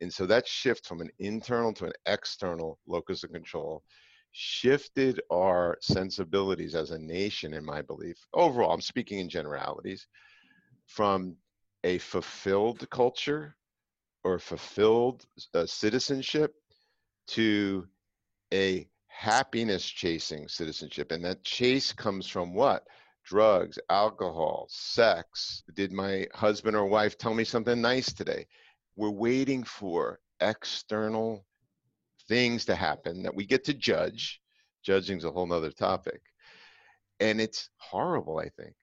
And 0.00 0.12
so 0.12 0.26
that 0.26 0.48
shift 0.48 0.86
from 0.86 1.00
an 1.00 1.10
internal 1.18 1.74
to 1.74 1.86
an 1.86 1.92
external 2.06 2.78
locus 2.86 3.22
of 3.22 3.32
control 3.32 3.82
shifted 4.32 5.20
our 5.30 5.76
sensibilities 5.82 6.74
as 6.74 6.92
a 6.92 6.98
nation, 6.98 7.52
in 7.52 7.64
my 7.64 7.82
belief. 7.82 8.16
Overall, 8.32 8.72
I'm 8.72 8.80
speaking 8.80 9.18
in 9.18 9.28
generalities, 9.28 10.06
from 10.86 11.36
a 11.84 11.98
fulfilled 11.98 12.88
culture 12.90 13.56
or 14.24 14.38
fulfilled 14.38 15.24
uh, 15.54 15.66
citizenship 15.66 16.54
to 17.28 17.86
a 18.52 18.88
happiness 19.06 19.84
chasing 19.84 20.48
citizenship. 20.48 21.12
And 21.12 21.24
that 21.24 21.44
chase 21.44 21.92
comes 21.92 22.26
from 22.26 22.54
what? 22.54 22.84
Drugs, 23.24 23.78
alcohol, 23.90 24.66
sex. 24.70 25.62
Did 25.74 25.92
my 25.92 26.26
husband 26.34 26.76
or 26.76 26.86
wife 26.86 27.18
tell 27.18 27.34
me 27.34 27.44
something 27.44 27.80
nice 27.80 28.12
today? 28.12 28.46
We're 28.96 29.10
waiting 29.10 29.62
for 29.62 30.20
external 30.40 31.44
things 32.28 32.64
to 32.64 32.74
happen 32.74 33.22
that 33.22 33.34
we 33.34 33.44
get 33.44 33.64
to 33.64 33.74
judge. 33.74 34.40
Judging 34.82 35.18
is 35.18 35.24
a 35.24 35.30
whole 35.30 35.46
nother 35.46 35.70
topic. 35.70 36.20
And 37.20 37.40
it's 37.40 37.68
horrible, 37.76 38.38
I 38.38 38.48
think. 38.48 38.74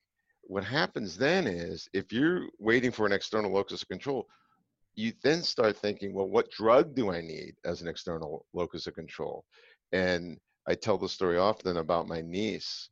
What 0.44 0.63
happens 0.63 1.17
then 1.17 1.48
is 1.48 1.89
if 1.94 2.13
you're 2.13 2.44
waiting 2.60 2.91
for 2.91 3.06
an 3.06 3.12
external 3.12 3.51
locus 3.51 3.82
of 3.82 3.88
control, 3.88 4.27
you 4.98 5.13
then 5.24 5.44
start 5.44 5.77
thinking, 5.77 6.13
well, 6.13 6.27
what 6.27 6.50
drug 6.50 6.96
do 6.96 7.12
I 7.12 7.22
need 7.22 7.54
as 7.63 7.82
an 7.82 7.88
external 7.88 8.46
locus 8.54 8.88
of 8.88 8.96
control? 8.96 9.46
And 9.92 10.38
I 10.68 10.74
tell 10.74 10.98
the 10.98 11.08
story 11.08 11.38
often 11.38 11.77
about 11.77 12.08
my 12.08 12.22
niece 12.22 12.89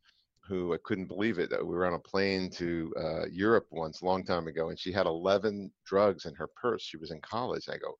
who 0.48 0.72
I 0.72 0.78
couldn't 0.84 1.08
believe 1.08 1.40
it. 1.40 1.50
We 1.50 1.74
were 1.74 1.84
on 1.84 1.94
a 1.94 1.98
plane 1.98 2.48
to 2.50 2.94
uh, 2.96 3.26
Europe 3.26 3.66
once, 3.70 4.00
a 4.00 4.04
long 4.04 4.24
time 4.24 4.46
ago, 4.46 4.68
and 4.68 4.78
she 4.78 4.92
had 4.92 5.06
11 5.06 5.72
drugs 5.84 6.26
in 6.26 6.34
her 6.36 6.48
purse. 6.54 6.82
She 6.82 6.96
was 6.96 7.10
in 7.10 7.20
college. 7.20 7.68
I 7.68 7.76
go, 7.76 7.96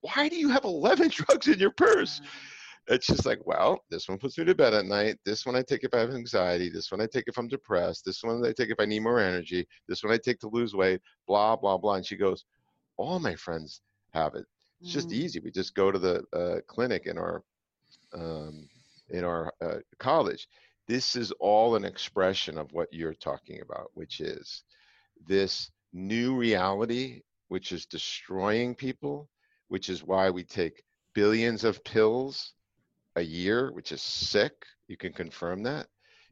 why 0.00 0.28
do 0.28 0.36
you 0.36 0.48
have 0.48 0.64
11 0.64 1.08
drugs 1.12 1.48
in 1.48 1.58
your 1.58 1.72
purse? 1.72 2.20
It's 2.86 3.08
just 3.08 3.26
like, 3.26 3.44
well, 3.44 3.80
this 3.90 4.08
one 4.08 4.18
puts 4.18 4.38
me 4.38 4.44
to 4.44 4.54
bed 4.54 4.74
at 4.74 4.86
night. 4.86 5.18
This 5.24 5.44
one 5.44 5.56
I 5.56 5.62
take 5.62 5.82
if 5.82 5.92
I 5.92 5.98
have 5.98 6.10
anxiety. 6.10 6.70
This 6.70 6.92
one 6.92 7.00
I 7.00 7.06
take 7.06 7.24
if 7.26 7.36
I'm 7.36 7.48
depressed. 7.48 8.04
This 8.04 8.22
one 8.22 8.44
I 8.44 8.52
take 8.52 8.70
if 8.70 8.78
I 8.78 8.84
need 8.84 9.00
more 9.00 9.18
energy. 9.18 9.66
This 9.88 10.04
one 10.04 10.12
I 10.12 10.18
take 10.18 10.38
to 10.40 10.48
lose 10.48 10.74
weight, 10.74 11.00
blah, 11.26 11.56
blah, 11.56 11.76
blah. 11.76 11.94
And 11.94 12.06
she 12.06 12.16
goes, 12.16 12.44
all 13.00 13.18
my 13.18 13.34
friends 13.34 13.80
have 14.12 14.34
it. 14.34 14.46
It's 14.80 14.92
just 14.92 15.08
mm. 15.08 15.14
easy. 15.14 15.40
We 15.40 15.50
just 15.50 15.74
go 15.74 15.90
to 15.90 15.98
the 15.98 16.24
uh, 16.32 16.60
clinic 16.66 17.06
in 17.06 17.18
our 17.18 17.42
um, 18.12 18.68
in 19.10 19.24
our 19.24 19.52
uh, 19.60 19.78
college. 19.98 20.48
This 20.86 21.16
is 21.16 21.30
all 21.32 21.76
an 21.76 21.84
expression 21.84 22.58
of 22.58 22.72
what 22.72 22.92
you're 22.92 23.14
talking 23.14 23.60
about, 23.60 23.90
which 23.94 24.20
is 24.20 24.64
this 25.26 25.70
new 25.92 26.36
reality, 26.36 27.22
which 27.48 27.72
is 27.72 27.86
destroying 27.86 28.74
people 28.74 29.28
which 29.70 29.88
is 29.88 30.02
why 30.02 30.28
we 30.28 30.42
take 30.42 30.82
billions 31.14 31.62
of 31.62 31.82
pills 31.84 32.54
a 33.14 33.22
year, 33.22 33.72
which 33.72 33.92
is 33.92 34.02
sick. 34.02 34.52
You 34.88 34.96
can 34.96 35.12
confirm 35.12 35.62
that. 35.62 35.86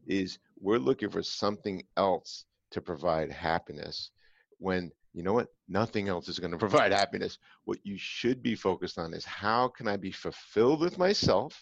Is 0.08 0.40
we're 0.60 0.78
looking 0.78 1.08
for 1.08 1.22
something 1.22 1.84
else 1.96 2.44
to 2.72 2.80
provide 2.80 3.30
happiness 3.30 4.10
when 4.58 4.90
you 5.12 5.22
know 5.22 5.32
what? 5.32 5.48
Nothing 5.68 6.08
else 6.08 6.28
is 6.28 6.38
going 6.38 6.50
to 6.52 6.58
provide 6.58 6.92
happiness. 6.92 7.38
What 7.64 7.78
you 7.84 7.96
should 7.98 8.42
be 8.42 8.54
focused 8.54 8.98
on 8.98 9.14
is 9.14 9.24
how 9.24 9.68
can 9.68 9.88
I 9.88 9.96
be 9.96 10.10
fulfilled 10.10 10.80
with 10.80 10.98
myself 10.98 11.60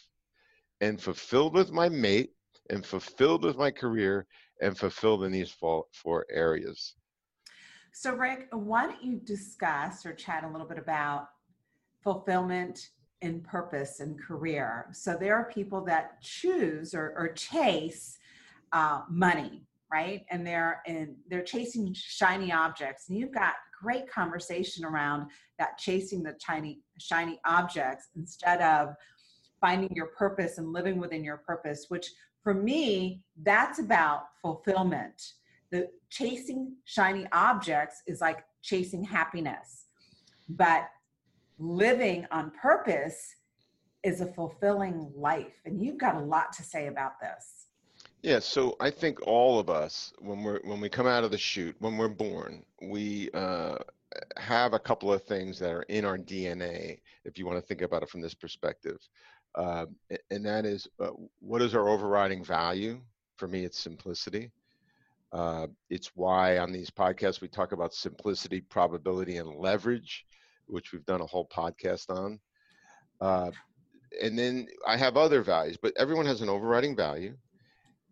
and 0.81 1.01
fulfilled 1.01 1.55
with 1.55 1.73
my 1.73 1.89
mate 1.89 2.31
and 2.71 2.85
fulfilled 2.85 3.45
with 3.45 3.57
my 3.57 3.71
career 3.71 4.27
and 4.61 4.77
fulfilled 4.77 5.25
in 5.25 5.33
these 5.33 5.51
four, 5.51 5.87
areas. 6.31 6.95
So, 7.93 8.15
Rick, 8.15 8.49
why 8.53 8.87
don't 8.87 9.03
you 9.03 9.17
discuss 9.17 10.05
or 10.05 10.13
chat 10.13 10.45
a 10.45 10.49
little 10.49 10.67
bit 10.67 10.79
about 10.79 11.29
fulfillment 12.03 12.91
in 13.23 13.41
purpose 13.41 14.01
and 14.01 14.21
career. 14.21 14.87
So 14.93 15.17
there 15.19 15.35
are 15.35 15.51
people 15.51 15.83
that 15.85 16.21
choose 16.21 16.95
or, 16.95 17.15
or 17.17 17.33
chase 17.33 18.19
uh, 18.73 19.03
money, 19.09 19.63
right? 19.91 20.25
And 20.31 20.47
they're 20.47 20.83
and 20.87 21.15
they're 21.29 21.45
chasing 21.45 21.95
shiny 21.95 22.53
objects. 22.53 23.09
And 23.09 23.19
you've 23.19 23.35
got 23.35 23.55
great 23.83 24.11
conversation 24.11 24.85
around 24.85 25.31
that 25.59 25.79
chasing 25.79 26.23
the 26.23 26.35
shiny 26.45 26.81
shiny 26.99 27.41
objects 27.45 28.09
instead 28.17 28.61
of 28.63 28.95
finding 29.61 29.91
your 29.95 30.07
purpose 30.07 30.59
and 30.59 30.73
living 30.73 30.99
within 30.99 31.25
your 31.25 31.39
purpose, 31.39 31.87
which 31.89 32.11
for 32.43 32.55
me, 32.55 33.23
that's 33.43 33.81
about 33.81 34.27
fulfillment. 34.41 35.33
The 35.73 35.89
chasing 36.11 36.77
shiny 36.85 37.27
objects 37.33 38.03
is 38.07 38.21
like 38.21 38.45
chasing 38.63 39.03
happiness. 39.03 39.87
But 40.49 40.89
living 41.59 42.27
on 42.31 42.53
purpose 42.53 43.35
is 44.05 44.21
a 44.21 44.27
fulfilling 44.27 45.11
life. 45.17 45.61
And 45.65 45.83
you've 45.83 45.99
got 45.99 46.15
a 46.15 46.21
lot 46.21 46.53
to 46.53 46.63
say 46.63 46.87
about 46.87 47.15
this. 47.21 47.66
Yeah, 48.27 48.41
so 48.41 48.75
I 48.81 48.91
think 48.91 49.25
all 49.25 49.61
of 49.61 49.71
us, 49.71 50.13
when 50.19 50.43
we're 50.43 50.59
when 50.65 50.81
we 50.81 50.89
come 50.89 51.07
out 51.07 51.23
of 51.23 51.31
the 51.31 51.39
chute, 51.39 51.77
when 51.79 51.97
we're 51.97 52.09
born, 52.09 52.65
we 52.83 53.31
uh, 53.33 53.77
have 54.37 54.73
a 54.73 54.81
couple 54.81 55.13
of 55.13 55.23
things 55.23 55.61
that 55.61 55.71
are 55.71 55.83
in 55.83 56.05
our 56.05 56.19
DNA. 56.19 56.99
If 57.25 57.39
you 57.39 57.47
want 57.47 57.59
to 57.59 57.65
think 57.65 57.83
about 57.83 58.03
it 58.03 58.09
from 58.11 58.21
this 58.21 58.35
perspective, 58.35 58.99
uh, 59.55 59.87
and 60.33 60.45
that 60.45 60.65
is, 60.65 60.89
uh, 60.99 61.11
what 61.39 61.63
is 61.63 61.73
our 61.77 61.89
overriding 61.89 62.45
value? 62.45 63.01
For 63.37 63.47
me, 63.47 63.65
it's 63.65 63.79
simplicity. 63.79 64.51
Uh, 65.33 65.69
it's 65.89 66.11
why 66.17 66.59
on 66.59 66.73
these 66.73 66.91
podcasts 66.91 67.41
we 67.41 67.47
talk 67.47 67.71
about 67.71 67.95
simplicity, 67.95 68.61
probability, 68.61 69.37
and 69.37 69.55
leverage 69.55 70.27
which 70.67 70.93
we've 70.93 71.07
done 71.07 71.21
a 71.21 71.27
whole 71.27 71.47
podcast 71.47 72.11
on. 72.11 72.41
Uh, 73.21 73.53
and 74.21 74.37
then 74.37 74.67
I 74.85 74.97
have 74.97 75.17
other 75.17 75.43
values, 75.43 75.77
but 75.81 75.93
everyone 75.97 76.27
has 76.27 76.41
an 76.41 76.49
overriding 76.49 76.97
value 76.97 77.37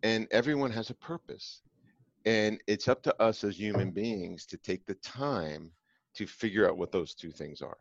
and 0.05 0.27
everyone 0.29 0.69
has 0.69 0.91
a 0.91 0.93
purpose. 0.93 1.63
And 2.25 2.61
it's 2.67 2.87
up 2.87 3.01
to 3.03 3.21
us 3.21 3.43
as 3.43 3.59
human 3.59 3.89
beings 3.89 4.45
to 4.45 4.57
take 4.57 4.85
the 4.85 4.93
time 4.95 5.71
to 6.13 6.27
figure 6.27 6.69
out 6.69 6.77
what 6.77 6.91
those 6.91 7.15
two 7.15 7.31
things 7.31 7.63
are. 7.63 7.77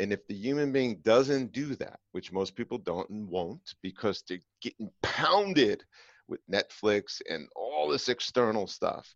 And 0.00 0.12
if 0.12 0.26
the 0.26 0.34
human 0.34 0.72
being 0.72 0.96
doesn't 1.04 1.52
do 1.52 1.76
that, 1.76 2.00
which 2.10 2.32
most 2.32 2.56
people 2.56 2.78
don't 2.78 3.08
and 3.10 3.28
won't 3.28 3.74
because 3.80 4.24
they're 4.26 4.40
getting 4.60 4.90
pounded 5.02 5.84
with 6.26 6.40
Netflix 6.50 7.22
and 7.30 7.46
all 7.54 7.88
this 7.88 8.08
external 8.08 8.66
stuff, 8.66 9.14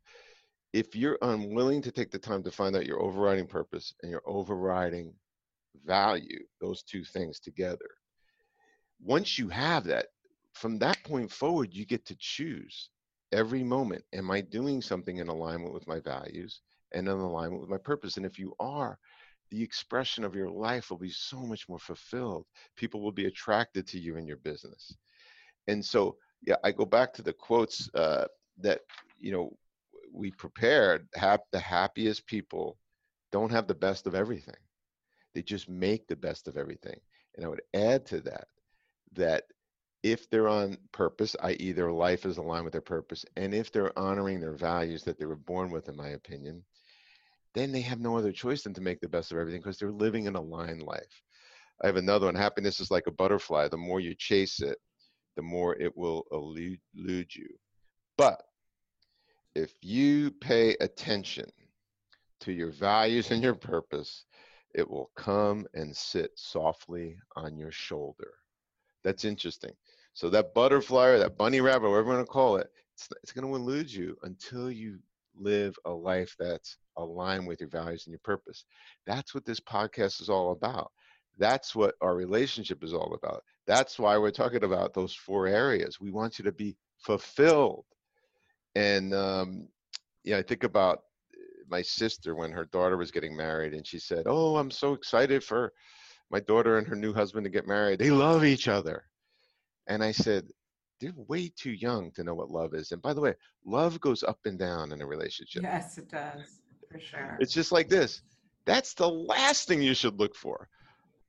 if 0.72 0.94
you're 0.94 1.18
unwilling 1.22 1.82
to 1.82 1.90
take 1.90 2.12
the 2.12 2.18
time 2.18 2.44
to 2.44 2.52
find 2.52 2.76
out 2.76 2.86
your 2.86 3.02
overriding 3.02 3.48
purpose 3.48 3.92
and 4.02 4.10
your 4.10 4.22
overriding 4.24 5.12
value, 5.84 6.44
those 6.60 6.84
two 6.84 7.02
things 7.02 7.40
together, 7.40 7.90
once 9.02 9.36
you 9.36 9.48
have 9.48 9.82
that, 9.84 10.06
from 10.56 10.78
that 10.78 11.02
point 11.04 11.30
forward, 11.30 11.74
you 11.74 11.84
get 11.86 12.06
to 12.06 12.16
choose 12.18 12.90
every 13.32 13.62
moment. 13.62 14.02
Am 14.14 14.30
I 14.30 14.40
doing 14.40 14.80
something 14.80 15.18
in 15.18 15.28
alignment 15.28 15.74
with 15.74 15.86
my 15.86 16.00
values 16.00 16.60
and 16.92 17.08
in 17.08 17.18
alignment 17.18 17.60
with 17.60 17.70
my 17.70 17.78
purpose? 17.78 18.16
And 18.16 18.26
if 18.26 18.38
you 18.38 18.54
are, 18.58 18.98
the 19.50 19.62
expression 19.62 20.24
of 20.24 20.34
your 20.34 20.50
life 20.50 20.90
will 20.90 20.98
be 20.98 21.10
so 21.10 21.38
much 21.38 21.68
more 21.68 21.78
fulfilled. 21.78 22.46
People 22.76 23.02
will 23.02 23.12
be 23.12 23.26
attracted 23.26 23.86
to 23.88 23.98
you 24.00 24.16
in 24.16 24.26
your 24.26 24.38
business. 24.38 24.96
And 25.68 25.84
so, 25.84 26.16
yeah, 26.42 26.56
I 26.64 26.72
go 26.72 26.86
back 26.86 27.12
to 27.14 27.22
the 27.22 27.32
quotes 27.32 27.90
uh, 27.94 28.26
that, 28.58 28.80
you 29.18 29.32
know, 29.32 29.56
we 30.12 30.30
prepared 30.32 31.08
have 31.14 31.40
the 31.52 31.60
happiest 31.60 32.26
people 32.26 32.78
don't 33.32 33.50
have 33.52 33.66
the 33.66 33.74
best 33.74 34.06
of 34.06 34.14
everything 34.14 34.54
they 35.34 35.42
just 35.42 35.68
make 35.68 36.06
the 36.06 36.16
best 36.16 36.48
of 36.48 36.56
everything 36.56 36.98
and 37.36 37.44
i 37.44 37.48
would 37.48 37.60
add 37.74 38.06
to 38.06 38.20
that 38.20 38.46
that 39.12 39.44
if 40.02 40.28
they're 40.30 40.48
on 40.48 40.76
purpose 40.92 41.34
i.e 41.42 41.72
their 41.72 41.92
life 41.92 42.24
is 42.26 42.36
aligned 42.36 42.64
with 42.64 42.72
their 42.72 42.80
purpose 42.80 43.24
and 43.36 43.54
if 43.54 43.72
they're 43.72 43.96
honoring 43.98 44.40
their 44.40 44.56
values 44.56 45.02
that 45.02 45.18
they 45.18 45.26
were 45.26 45.36
born 45.36 45.70
with 45.70 45.88
in 45.88 45.96
my 45.96 46.10
opinion 46.10 46.62
then 47.54 47.72
they 47.72 47.80
have 47.80 48.00
no 48.00 48.16
other 48.16 48.32
choice 48.32 48.62
than 48.62 48.74
to 48.74 48.82
make 48.82 49.00
the 49.00 49.08
best 49.08 49.32
of 49.32 49.38
everything 49.38 49.60
because 49.60 49.78
they're 49.78 49.90
living 49.90 50.26
an 50.26 50.36
aligned 50.36 50.82
life 50.82 51.22
i 51.82 51.86
have 51.86 51.96
another 51.96 52.26
one 52.26 52.34
happiness 52.34 52.80
is 52.80 52.90
like 52.90 53.06
a 53.06 53.12
butterfly 53.12 53.68
the 53.68 53.76
more 53.76 54.00
you 54.00 54.14
chase 54.14 54.60
it 54.60 54.78
the 55.36 55.42
more 55.42 55.76
it 55.76 55.94
will 55.96 56.24
elude, 56.32 56.80
you 57.34 57.48
but 58.16 58.42
if 59.54 59.72
you 59.80 60.30
pay 60.32 60.76
attention 60.80 61.46
to 62.40 62.52
your 62.52 62.70
values 62.70 63.30
and 63.30 63.42
your 63.42 63.54
purpose, 63.54 64.24
it 64.74 64.88
will 64.88 65.10
come 65.16 65.66
and 65.74 65.96
sit 65.96 66.30
softly 66.36 67.18
on 67.36 67.56
your 67.56 67.72
shoulder. 67.72 68.34
That's 69.06 69.24
interesting. 69.24 69.70
So 70.14 70.28
that 70.30 70.52
butterfly 70.52 71.06
or 71.06 71.18
that 71.18 71.38
bunny 71.38 71.60
rabbit, 71.60 71.88
whatever 71.88 72.10
you 72.10 72.16
want 72.16 72.26
to 72.26 72.32
call 72.32 72.56
it, 72.56 72.66
it's, 72.92 73.08
it's 73.22 73.32
going 73.32 73.46
to 73.46 73.54
elude 73.54 73.92
you 73.92 74.16
until 74.24 74.68
you 74.68 74.98
live 75.38 75.76
a 75.84 75.90
life 75.90 76.34
that's 76.40 76.78
aligned 76.96 77.46
with 77.46 77.60
your 77.60 77.68
values 77.68 78.06
and 78.06 78.12
your 78.12 78.20
purpose. 78.24 78.64
That's 79.06 79.32
what 79.32 79.44
this 79.44 79.60
podcast 79.60 80.20
is 80.20 80.28
all 80.28 80.50
about. 80.50 80.90
That's 81.38 81.72
what 81.72 81.94
our 82.00 82.16
relationship 82.16 82.82
is 82.82 82.92
all 82.92 83.14
about. 83.14 83.44
That's 83.68 83.96
why 83.96 84.18
we're 84.18 84.32
talking 84.32 84.64
about 84.64 84.92
those 84.92 85.14
four 85.14 85.46
areas. 85.46 86.00
We 86.00 86.10
want 86.10 86.40
you 86.40 86.44
to 86.46 86.52
be 86.52 86.76
fulfilled. 86.98 87.84
And 88.74 89.14
um, 89.14 89.68
yeah, 90.24 90.38
I 90.38 90.42
think 90.42 90.64
about 90.64 91.02
my 91.68 91.82
sister 91.82 92.34
when 92.34 92.50
her 92.50 92.64
daughter 92.64 92.96
was 92.96 93.12
getting 93.12 93.36
married, 93.36 93.72
and 93.72 93.86
she 93.86 94.00
said, 94.00 94.24
"Oh, 94.26 94.56
I'm 94.56 94.70
so 94.70 94.94
excited 94.94 95.44
for 95.44 95.72
my 96.30 96.40
daughter 96.40 96.78
and 96.78 96.86
her 96.86 96.96
new 96.96 97.12
husband 97.12 97.44
to 97.44 97.50
get 97.50 97.66
married. 97.66 97.98
They 97.98 98.10
love 98.10 98.44
each 98.44 98.68
other." 98.68 99.04
And 99.86 100.02
I 100.02 100.10
said, 100.12 100.48
they're 101.00 101.12
way 101.28 101.52
too 101.54 101.72
young 101.72 102.10
to 102.12 102.24
know 102.24 102.34
what 102.34 102.50
love 102.50 102.74
is. 102.74 102.92
And 102.92 103.02
by 103.02 103.12
the 103.12 103.20
way, 103.20 103.34
love 103.64 104.00
goes 104.00 104.22
up 104.22 104.38
and 104.44 104.58
down 104.58 104.92
in 104.92 105.02
a 105.02 105.06
relationship. 105.06 105.62
Yes, 105.62 105.98
it 105.98 106.08
does, 106.08 106.60
for 106.90 106.98
sure. 106.98 107.36
It's 107.40 107.52
just 107.52 107.72
like 107.72 107.88
this. 107.88 108.22
That's 108.64 108.94
the 108.94 109.08
last 109.08 109.68
thing 109.68 109.82
you 109.82 109.94
should 109.94 110.18
look 110.18 110.34
for. 110.34 110.68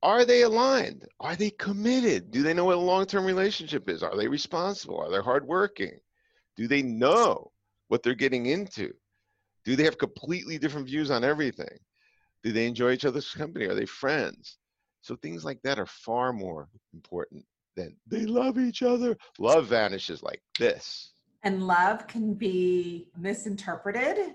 Are 0.02 0.24
they 0.24 0.42
aligned? 0.42 1.06
Are 1.20 1.36
they 1.36 1.50
committed? 1.50 2.30
Do 2.30 2.42
they 2.42 2.54
know 2.54 2.64
what 2.64 2.76
a 2.76 2.80
long 2.80 3.04
term 3.04 3.24
relationship 3.24 3.88
is? 3.88 4.02
Are 4.02 4.16
they 4.16 4.28
responsible? 4.28 4.98
Are 4.98 5.10
they 5.10 5.18
hardworking? 5.18 5.98
Do 6.56 6.66
they 6.68 6.82
know 6.82 7.52
what 7.88 8.02
they're 8.02 8.14
getting 8.14 8.46
into? 8.46 8.92
Do 9.64 9.76
they 9.76 9.84
have 9.84 9.98
completely 9.98 10.58
different 10.58 10.86
views 10.86 11.10
on 11.10 11.24
everything? 11.24 11.78
Do 12.42 12.52
they 12.52 12.66
enjoy 12.66 12.92
each 12.92 13.04
other's 13.04 13.32
company? 13.34 13.66
Are 13.66 13.74
they 13.74 13.86
friends? 13.86 14.56
So 15.08 15.16
things 15.16 15.42
like 15.42 15.62
that 15.62 15.78
are 15.78 15.86
far 15.86 16.34
more 16.34 16.68
important 16.92 17.42
than 17.76 17.96
they 18.06 18.26
love 18.26 18.58
each 18.58 18.82
other. 18.82 19.16
Love 19.38 19.68
vanishes 19.68 20.22
like 20.22 20.42
this. 20.58 21.12
And 21.44 21.66
love 21.66 22.06
can 22.06 22.34
be 22.34 23.08
misinterpreted 23.16 24.34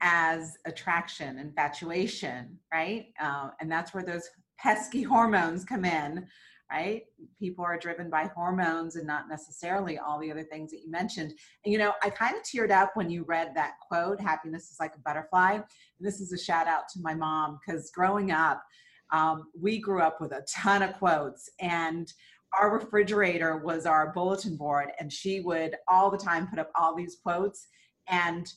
as 0.00 0.56
attraction, 0.66 1.38
infatuation, 1.38 2.58
right? 2.72 3.12
Uh, 3.22 3.50
and 3.60 3.70
that's 3.70 3.94
where 3.94 4.02
those 4.02 4.28
pesky 4.58 5.02
hormones 5.04 5.64
come 5.64 5.84
in, 5.84 6.26
right? 6.68 7.04
People 7.38 7.64
are 7.64 7.78
driven 7.78 8.10
by 8.10 8.28
hormones 8.34 8.96
and 8.96 9.06
not 9.06 9.28
necessarily 9.28 9.98
all 9.98 10.18
the 10.18 10.32
other 10.32 10.42
things 10.42 10.72
that 10.72 10.80
you 10.80 10.90
mentioned. 10.90 11.32
And 11.64 11.72
you 11.72 11.78
know, 11.78 11.92
I 12.02 12.10
kind 12.10 12.34
of 12.34 12.42
teared 12.42 12.72
up 12.72 12.90
when 12.94 13.08
you 13.08 13.22
read 13.22 13.52
that 13.54 13.74
quote, 13.86 14.20
happiness 14.20 14.72
is 14.72 14.78
like 14.80 14.96
a 14.96 15.00
butterfly. 15.00 15.52
And 15.52 15.64
this 16.00 16.20
is 16.20 16.32
a 16.32 16.38
shout 16.38 16.66
out 16.66 16.88
to 16.94 17.00
my 17.00 17.14
mom 17.14 17.60
because 17.64 17.92
growing 17.92 18.32
up, 18.32 18.64
um, 19.12 19.46
we 19.58 19.78
grew 19.78 20.00
up 20.00 20.20
with 20.20 20.32
a 20.32 20.46
ton 20.48 20.82
of 20.82 20.94
quotes 20.94 21.48
and 21.60 22.12
our 22.58 22.72
refrigerator 22.72 23.58
was 23.58 23.86
our 23.86 24.12
bulletin 24.12 24.56
board 24.56 24.90
and 24.98 25.12
she 25.12 25.40
would 25.40 25.76
all 25.86 26.10
the 26.10 26.18
time 26.18 26.46
put 26.46 26.58
up 26.58 26.70
all 26.78 26.94
these 26.94 27.16
quotes 27.22 27.68
and 28.08 28.52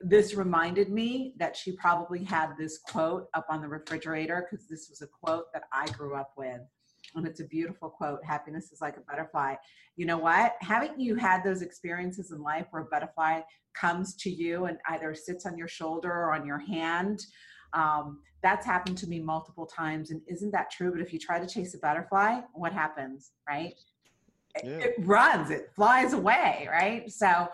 this 0.00 0.34
reminded 0.34 0.90
me 0.90 1.34
that 1.38 1.56
she 1.56 1.72
probably 1.72 2.22
had 2.22 2.52
this 2.58 2.78
quote 2.78 3.26
up 3.34 3.46
on 3.48 3.60
the 3.60 3.68
refrigerator 3.68 4.46
because 4.48 4.66
this 4.66 4.88
was 4.90 5.02
a 5.02 5.06
quote 5.06 5.52
that 5.52 5.64
I 5.72 5.86
grew 5.90 6.14
up 6.14 6.32
with. 6.36 6.60
And 7.14 7.26
it's 7.26 7.40
a 7.40 7.44
beautiful 7.44 7.88
quote 7.88 8.24
happiness 8.24 8.72
is 8.72 8.80
like 8.80 8.96
a 8.96 9.00
butterfly. 9.00 9.54
You 9.96 10.06
know 10.06 10.18
what? 10.18 10.54
Haven't 10.60 11.00
you 11.00 11.14
had 11.14 11.42
those 11.42 11.62
experiences 11.62 12.30
in 12.30 12.42
life 12.42 12.66
where 12.70 12.82
a 12.82 12.86
butterfly 12.86 13.40
comes 13.74 14.14
to 14.16 14.30
you 14.30 14.66
and 14.66 14.78
either 14.88 15.14
sits 15.14 15.46
on 15.46 15.56
your 15.56 15.68
shoulder 15.68 16.10
or 16.10 16.34
on 16.34 16.44
your 16.44 16.58
hand? 16.58 17.20
Um, 17.72 18.20
that's 18.42 18.64
happened 18.64 18.98
to 18.98 19.08
me 19.08 19.18
multiple 19.18 19.66
times. 19.66 20.10
And 20.10 20.20
isn't 20.26 20.52
that 20.52 20.70
true? 20.70 20.92
But 20.92 21.00
if 21.00 21.12
you 21.12 21.18
try 21.18 21.38
to 21.38 21.46
chase 21.46 21.74
a 21.74 21.78
butterfly, 21.78 22.40
what 22.54 22.72
happens, 22.72 23.32
right? 23.48 23.74
Yeah. 24.62 24.70
It, 24.70 24.84
it 24.84 24.94
runs, 25.00 25.50
it 25.50 25.70
flies 25.74 26.12
away, 26.12 26.68
right? 26.70 27.10
So 27.10 27.48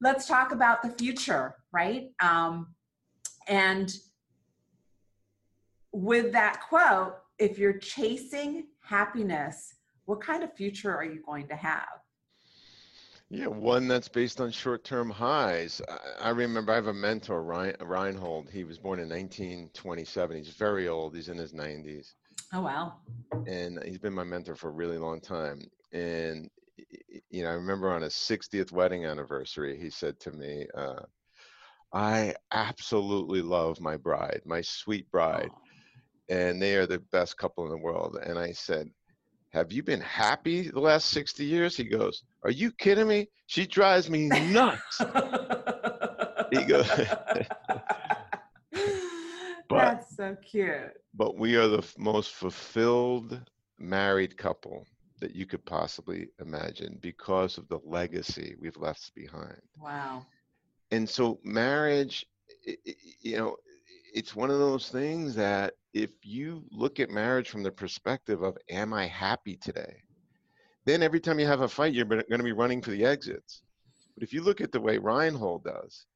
let's 0.00 0.26
talk 0.26 0.52
about 0.52 0.82
the 0.82 0.90
future, 0.90 1.54
right? 1.72 2.10
Um, 2.20 2.74
and 3.48 3.92
with 5.92 6.32
that 6.32 6.60
quote, 6.68 7.14
if 7.38 7.58
you're 7.58 7.78
chasing 7.78 8.66
happiness, 8.82 9.74
what 10.04 10.20
kind 10.20 10.42
of 10.42 10.52
future 10.54 10.94
are 10.94 11.04
you 11.04 11.22
going 11.24 11.46
to 11.48 11.56
have? 11.56 11.99
Yeah, 13.32 13.46
one 13.46 13.86
that's 13.86 14.08
based 14.08 14.40
on 14.40 14.50
short-term 14.50 15.08
highs. 15.08 15.80
I, 15.88 16.28
I 16.28 16.30
remember 16.30 16.72
I 16.72 16.74
have 16.74 16.88
a 16.88 16.92
mentor, 16.92 17.44
Ryan, 17.44 17.76
Reinhold. 17.80 18.50
He 18.50 18.64
was 18.64 18.76
born 18.76 18.98
in 18.98 19.08
1927. 19.08 20.36
He's 20.36 20.48
very 20.48 20.88
old. 20.88 21.14
He's 21.14 21.28
in 21.28 21.38
his 21.38 21.52
90s. 21.52 22.14
Oh 22.52 22.62
wow! 22.62 22.94
And 23.46 23.80
he's 23.84 23.98
been 23.98 24.12
my 24.12 24.24
mentor 24.24 24.56
for 24.56 24.68
a 24.68 24.72
really 24.72 24.98
long 24.98 25.20
time. 25.20 25.60
And 25.92 26.50
you 27.30 27.44
know, 27.44 27.50
I 27.50 27.52
remember 27.52 27.92
on 27.92 28.02
his 28.02 28.14
60th 28.14 28.72
wedding 28.72 29.04
anniversary, 29.04 29.78
he 29.78 29.90
said 29.90 30.18
to 30.20 30.32
me, 30.32 30.66
uh, 30.76 31.02
"I 31.92 32.34
absolutely 32.50 33.42
love 33.42 33.80
my 33.80 33.96
bride, 33.96 34.42
my 34.44 34.62
sweet 34.62 35.08
bride, 35.12 35.50
oh. 35.52 36.34
and 36.34 36.60
they 36.60 36.74
are 36.74 36.86
the 36.86 36.98
best 36.98 37.36
couple 37.36 37.64
in 37.64 37.70
the 37.70 37.78
world." 37.78 38.18
And 38.20 38.36
I 38.36 38.50
said, 38.50 38.90
have 39.50 39.72
you 39.72 39.82
been 39.82 40.00
happy 40.00 40.68
the 40.70 40.80
last 40.80 41.10
60 41.10 41.44
years? 41.44 41.76
He 41.76 41.84
goes, 41.84 42.22
Are 42.44 42.50
you 42.50 42.70
kidding 42.72 43.08
me? 43.08 43.28
She 43.46 43.66
drives 43.66 44.08
me 44.08 44.28
nuts. 44.28 44.98
he 46.52 46.64
goes, 46.64 46.88
but, 49.68 49.68
That's 49.68 50.16
so 50.16 50.36
cute. 50.42 50.92
But 51.14 51.36
we 51.36 51.56
are 51.56 51.68
the 51.68 51.84
most 51.98 52.32
fulfilled 52.32 53.40
married 53.78 54.36
couple 54.36 54.86
that 55.20 55.34
you 55.34 55.46
could 55.46 55.64
possibly 55.64 56.28
imagine 56.40 56.98
because 57.02 57.58
of 57.58 57.68
the 57.68 57.80
legacy 57.84 58.54
we've 58.58 58.76
left 58.76 59.14
behind. 59.14 59.60
Wow. 59.78 60.24
And 60.92 61.08
so 61.08 61.40
marriage, 61.44 62.24
you 63.20 63.36
know, 63.36 63.56
it's 64.14 64.34
one 64.34 64.50
of 64.50 64.58
those 64.58 64.88
things 64.88 65.34
that 65.34 65.74
if 65.92 66.10
you 66.22 66.64
look 66.70 67.00
at 67.00 67.10
marriage 67.10 67.48
from 67.48 67.62
the 67.62 67.70
perspective 67.70 68.42
of 68.42 68.56
am 68.68 68.92
i 68.92 69.06
happy 69.06 69.56
today? 69.56 70.02
then 70.86 71.02
every 71.02 71.20
time 71.20 71.38
you 71.38 71.46
have 71.46 71.60
a 71.60 71.68
fight 71.68 71.92
you're 71.92 72.04
going 72.04 72.24
to 72.30 72.42
be 72.42 72.52
running 72.52 72.80
for 72.80 72.90
the 72.90 73.04
exits. 73.04 73.62
But 74.14 74.22
if 74.22 74.32
you 74.32 74.42
look 74.42 74.60
at 74.60 74.72
the 74.72 74.80
way 74.80 74.98
reinhold 74.98 75.64
does 75.64 76.06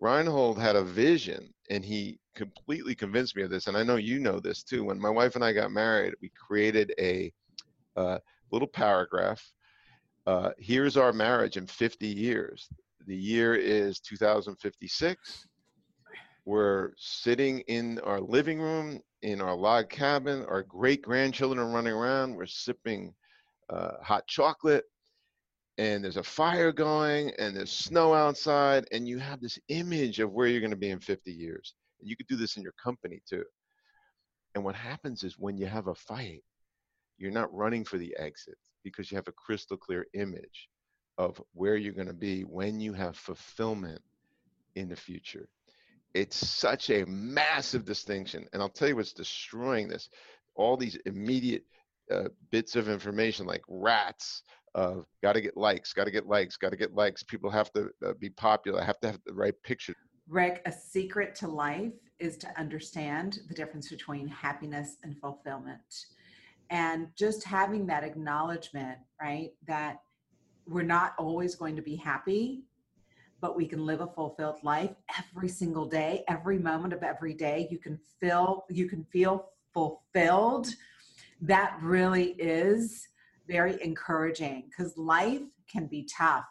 reinhold 0.00 0.60
had 0.60 0.76
a 0.76 0.84
vision 0.84 1.52
and 1.70 1.84
he 1.84 2.20
completely 2.36 2.94
convinced 2.94 3.34
me 3.34 3.42
of 3.42 3.50
this 3.50 3.66
and 3.66 3.76
i 3.76 3.82
know 3.82 3.96
you 3.96 4.20
know 4.20 4.38
this 4.38 4.62
too. 4.62 4.84
When 4.84 5.00
my 5.00 5.10
wife 5.10 5.34
and 5.34 5.44
i 5.44 5.52
got 5.52 5.72
married 5.72 6.14
we 6.20 6.30
created 6.30 6.92
a 6.98 7.32
uh, 7.96 8.18
little 8.52 8.68
paragraph 8.68 9.42
uh, 10.26 10.50
here's 10.58 10.98
our 10.98 11.10
marriage 11.10 11.56
in 11.56 11.66
50 11.66 12.06
years. 12.06 12.68
The 13.06 13.16
year 13.16 13.54
is 13.54 13.98
2056 14.00 15.46
we're 16.44 16.92
sitting 16.96 17.60
in 17.60 17.98
our 18.00 18.20
living 18.20 18.58
room 18.58 19.00
in 19.22 19.40
our 19.40 19.54
log 19.54 19.88
cabin. 19.88 20.44
Our 20.46 20.62
great 20.62 21.02
grandchildren 21.02 21.58
are 21.58 21.72
running 21.72 21.92
around. 21.92 22.36
We're 22.36 22.46
sipping 22.46 23.14
uh, 23.70 24.02
hot 24.02 24.26
chocolate, 24.26 24.84
and 25.76 26.02
there's 26.02 26.16
a 26.16 26.22
fire 26.22 26.72
going, 26.72 27.32
and 27.38 27.56
there's 27.56 27.72
snow 27.72 28.14
outside, 28.14 28.86
and 28.92 29.08
you 29.08 29.18
have 29.18 29.40
this 29.40 29.58
image 29.68 30.20
of 30.20 30.32
where 30.32 30.46
you're 30.46 30.60
going 30.60 30.70
to 30.70 30.76
be 30.76 30.90
in 30.90 31.00
50 31.00 31.32
years. 31.32 31.74
And 32.00 32.08
you 32.08 32.16
could 32.16 32.26
do 32.26 32.36
this 32.36 32.56
in 32.56 32.62
your 32.62 32.74
company 32.82 33.20
too. 33.28 33.44
And 34.54 34.64
what 34.64 34.74
happens 34.74 35.22
is 35.22 35.38
when 35.38 35.56
you 35.56 35.66
have 35.66 35.88
a 35.88 35.94
fight, 35.94 36.42
you're 37.18 37.30
not 37.30 37.52
running 37.52 37.84
for 37.84 37.98
the 37.98 38.14
exit 38.18 38.56
because 38.84 39.10
you 39.10 39.16
have 39.16 39.28
a 39.28 39.32
crystal 39.32 39.76
clear 39.76 40.06
image 40.14 40.68
of 41.18 41.42
where 41.52 41.76
you're 41.76 41.92
going 41.92 42.06
to 42.06 42.14
be 42.14 42.42
when 42.42 42.80
you 42.80 42.92
have 42.92 43.16
fulfillment 43.16 44.00
in 44.76 44.88
the 44.88 44.96
future. 44.96 45.48
It's 46.18 46.48
such 46.48 46.90
a 46.90 47.06
massive 47.06 47.84
distinction. 47.84 48.48
And 48.52 48.60
I'll 48.60 48.68
tell 48.68 48.88
you 48.88 48.96
what's 48.96 49.12
destroying 49.12 49.86
this 49.88 50.08
all 50.56 50.76
these 50.76 50.96
immediate 51.06 51.62
uh, 52.12 52.24
bits 52.50 52.74
of 52.74 52.88
information 52.88 53.46
like 53.46 53.62
rats 53.68 54.42
of 54.74 55.04
got 55.22 55.34
to 55.34 55.40
get 55.40 55.56
likes, 55.56 55.92
got 55.92 56.06
to 56.06 56.10
get 56.10 56.26
likes, 56.26 56.56
got 56.56 56.70
to 56.70 56.76
get 56.76 56.92
likes. 56.92 57.22
People 57.22 57.50
have 57.50 57.72
to 57.74 57.90
uh, 58.04 58.14
be 58.18 58.30
popular, 58.30 58.82
have 58.82 58.98
to 58.98 59.06
have 59.12 59.20
the 59.26 59.32
right 59.32 59.54
picture. 59.62 59.94
Rick, 60.28 60.60
a 60.66 60.72
secret 60.72 61.36
to 61.36 61.46
life 61.46 61.92
is 62.18 62.36
to 62.38 62.48
understand 62.58 63.38
the 63.46 63.54
difference 63.54 63.88
between 63.88 64.26
happiness 64.26 64.96
and 65.04 65.16
fulfillment. 65.20 66.06
And 66.70 67.06
just 67.16 67.44
having 67.44 67.86
that 67.86 68.02
acknowledgement, 68.02 68.98
right, 69.22 69.50
that 69.68 70.00
we're 70.66 70.82
not 70.82 71.14
always 71.16 71.54
going 71.54 71.76
to 71.76 71.82
be 71.82 71.94
happy 71.94 72.64
but 73.40 73.56
we 73.56 73.66
can 73.66 73.86
live 73.86 74.00
a 74.00 74.06
fulfilled 74.06 74.58
life 74.62 74.90
every 75.18 75.48
single 75.48 75.86
day 75.86 76.24
every 76.28 76.58
moment 76.58 76.92
of 76.92 77.02
every 77.02 77.34
day. 77.34 77.68
You 77.70 77.78
can 77.78 77.98
feel 78.20 78.64
you 78.68 78.88
can 78.88 79.04
feel 79.04 79.50
fulfilled. 79.72 80.68
That 81.40 81.78
really 81.80 82.32
is 82.32 83.06
very 83.46 83.82
encouraging 83.82 84.64
because 84.68 84.96
life 84.96 85.42
can 85.70 85.86
be 85.86 86.08
tough. 86.16 86.44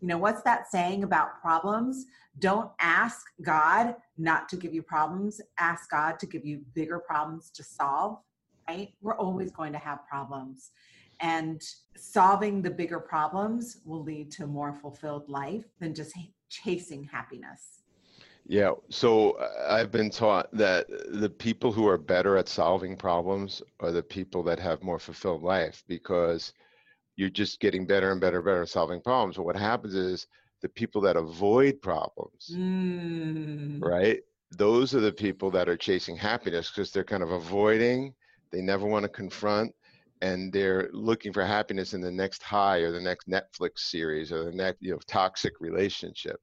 You 0.00 0.08
know 0.08 0.18
what's 0.18 0.42
that 0.42 0.70
saying 0.70 1.04
about 1.04 1.40
problems? 1.40 2.04
Don't 2.38 2.70
ask 2.80 3.24
god 3.42 3.96
not 4.18 4.48
to 4.50 4.56
give 4.56 4.74
you 4.74 4.82
problems 4.82 5.40
ask 5.58 5.90
god 5.90 6.18
to 6.18 6.26
give 6.26 6.44
you 6.44 6.60
bigger 6.74 6.98
problems 6.98 7.50
to 7.50 7.62
solve 7.62 8.18
right? 8.68 8.92
We're 9.00 9.16
always 9.16 9.50
going 9.50 9.72
to 9.72 9.78
have 9.78 10.06
problems 10.08 10.70
and 11.20 11.62
solving 11.96 12.62
the 12.62 12.70
bigger 12.70 13.00
problems 13.00 13.78
will 13.84 14.02
lead 14.02 14.30
to 14.32 14.44
a 14.44 14.46
more 14.46 14.72
fulfilled 14.72 15.28
life 15.28 15.64
than 15.80 15.94
just 15.94 16.12
chasing 16.48 17.04
happiness. 17.04 17.82
Yeah. 18.48 18.72
So 18.90 19.32
uh, 19.32 19.66
I've 19.68 19.90
been 19.90 20.10
taught 20.10 20.48
that 20.52 20.86
the 21.08 21.30
people 21.30 21.72
who 21.72 21.88
are 21.88 21.98
better 21.98 22.36
at 22.36 22.48
solving 22.48 22.96
problems 22.96 23.62
are 23.80 23.90
the 23.90 24.02
people 24.02 24.42
that 24.44 24.60
have 24.60 24.82
more 24.82 25.00
fulfilled 25.00 25.42
life 25.42 25.82
because 25.88 26.52
you're 27.16 27.28
just 27.28 27.60
getting 27.60 27.86
better 27.86 28.12
and 28.12 28.20
better 28.20 28.36
and 28.36 28.44
better 28.44 28.62
at 28.62 28.68
solving 28.68 29.00
problems. 29.00 29.36
But 29.36 29.46
what 29.46 29.56
happens 29.56 29.94
is 29.94 30.28
the 30.62 30.68
people 30.68 31.00
that 31.02 31.16
avoid 31.16 31.82
problems, 31.82 32.50
mm. 32.54 33.82
right? 33.82 34.20
Those 34.52 34.94
are 34.94 35.00
the 35.00 35.12
people 35.12 35.50
that 35.50 35.68
are 35.68 35.76
chasing 35.76 36.16
happiness 36.16 36.70
because 36.70 36.92
they're 36.92 37.04
kind 37.04 37.22
of 37.22 37.30
avoiding, 37.32 38.14
they 38.52 38.60
never 38.60 38.86
want 38.86 39.02
to 39.02 39.08
confront, 39.08 39.74
and 40.22 40.52
they're 40.52 40.88
looking 40.92 41.32
for 41.32 41.44
happiness 41.44 41.94
in 41.94 42.00
the 42.00 42.10
next 42.10 42.42
high 42.42 42.78
or 42.78 42.92
the 42.92 43.00
next 43.00 43.28
Netflix 43.28 43.78
series 43.78 44.32
or 44.32 44.44
the 44.44 44.52
next 44.52 44.82
you 44.82 44.92
know 44.92 45.00
toxic 45.06 45.60
relationship. 45.60 46.40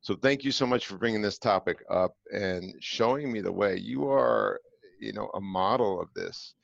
So 0.00 0.14
thank 0.14 0.44
you 0.44 0.52
so 0.52 0.66
much 0.66 0.86
for 0.86 0.96
bringing 0.96 1.22
this 1.22 1.38
topic 1.38 1.78
up 1.90 2.14
and 2.32 2.74
showing 2.80 3.32
me 3.32 3.40
the 3.40 3.52
way. 3.52 3.76
You 3.76 4.08
are, 4.08 4.60
you 5.00 5.12
know, 5.12 5.28
a 5.34 5.40
model 5.40 6.00
of 6.00 6.08
this. 6.14 6.54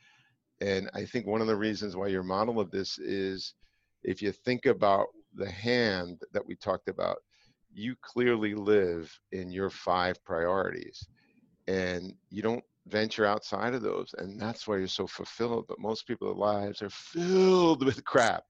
And 0.61 0.89
I 0.95 1.05
think 1.05 1.27
one 1.27 1.41
of 1.41 1.49
the 1.49 1.57
reasons 1.57 1.97
why 1.97 2.07
you're 2.07 2.21
a 2.21 2.25
model 2.25 2.61
of 2.61 2.71
this 2.71 2.99
is 2.99 3.55
if 4.05 4.23
you 4.23 4.31
think 4.31 4.67
about 4.67 5.09
the 5.35 5.51
hand 5.51 6.23
that 6.33 6.47
we 6.47 6.55
talked 6.55 6.89
about, 6.89 7.17
you 7.73 7.97
clearly 8.03 8.55
live 8.55 9.13
in 9.33 9.51
your 9.51 9.69
five 9.69 10.23
priorities 10.25 11.09
and 11.67 12.15
you 12.31 12.41
don't 12.41 12.65
venture 12.87 13.27
outside 13.27 13.75
of 13.75 13.83
those. 13.83 14.15
And 14.19 14.41
that's 14.41 14.67
why 14.67 14.79
you're 14.79 14.89
so 14.89 15.07
fulfilled. 15.07 15.67
But 15.69 15.79
most 15.79 16.07
people's 16.07 16.37
lives 16.37 16.83
are 16.83 16.91
filled 16.91 17.85
with 17.87 18.05
crap. 18.05 18.45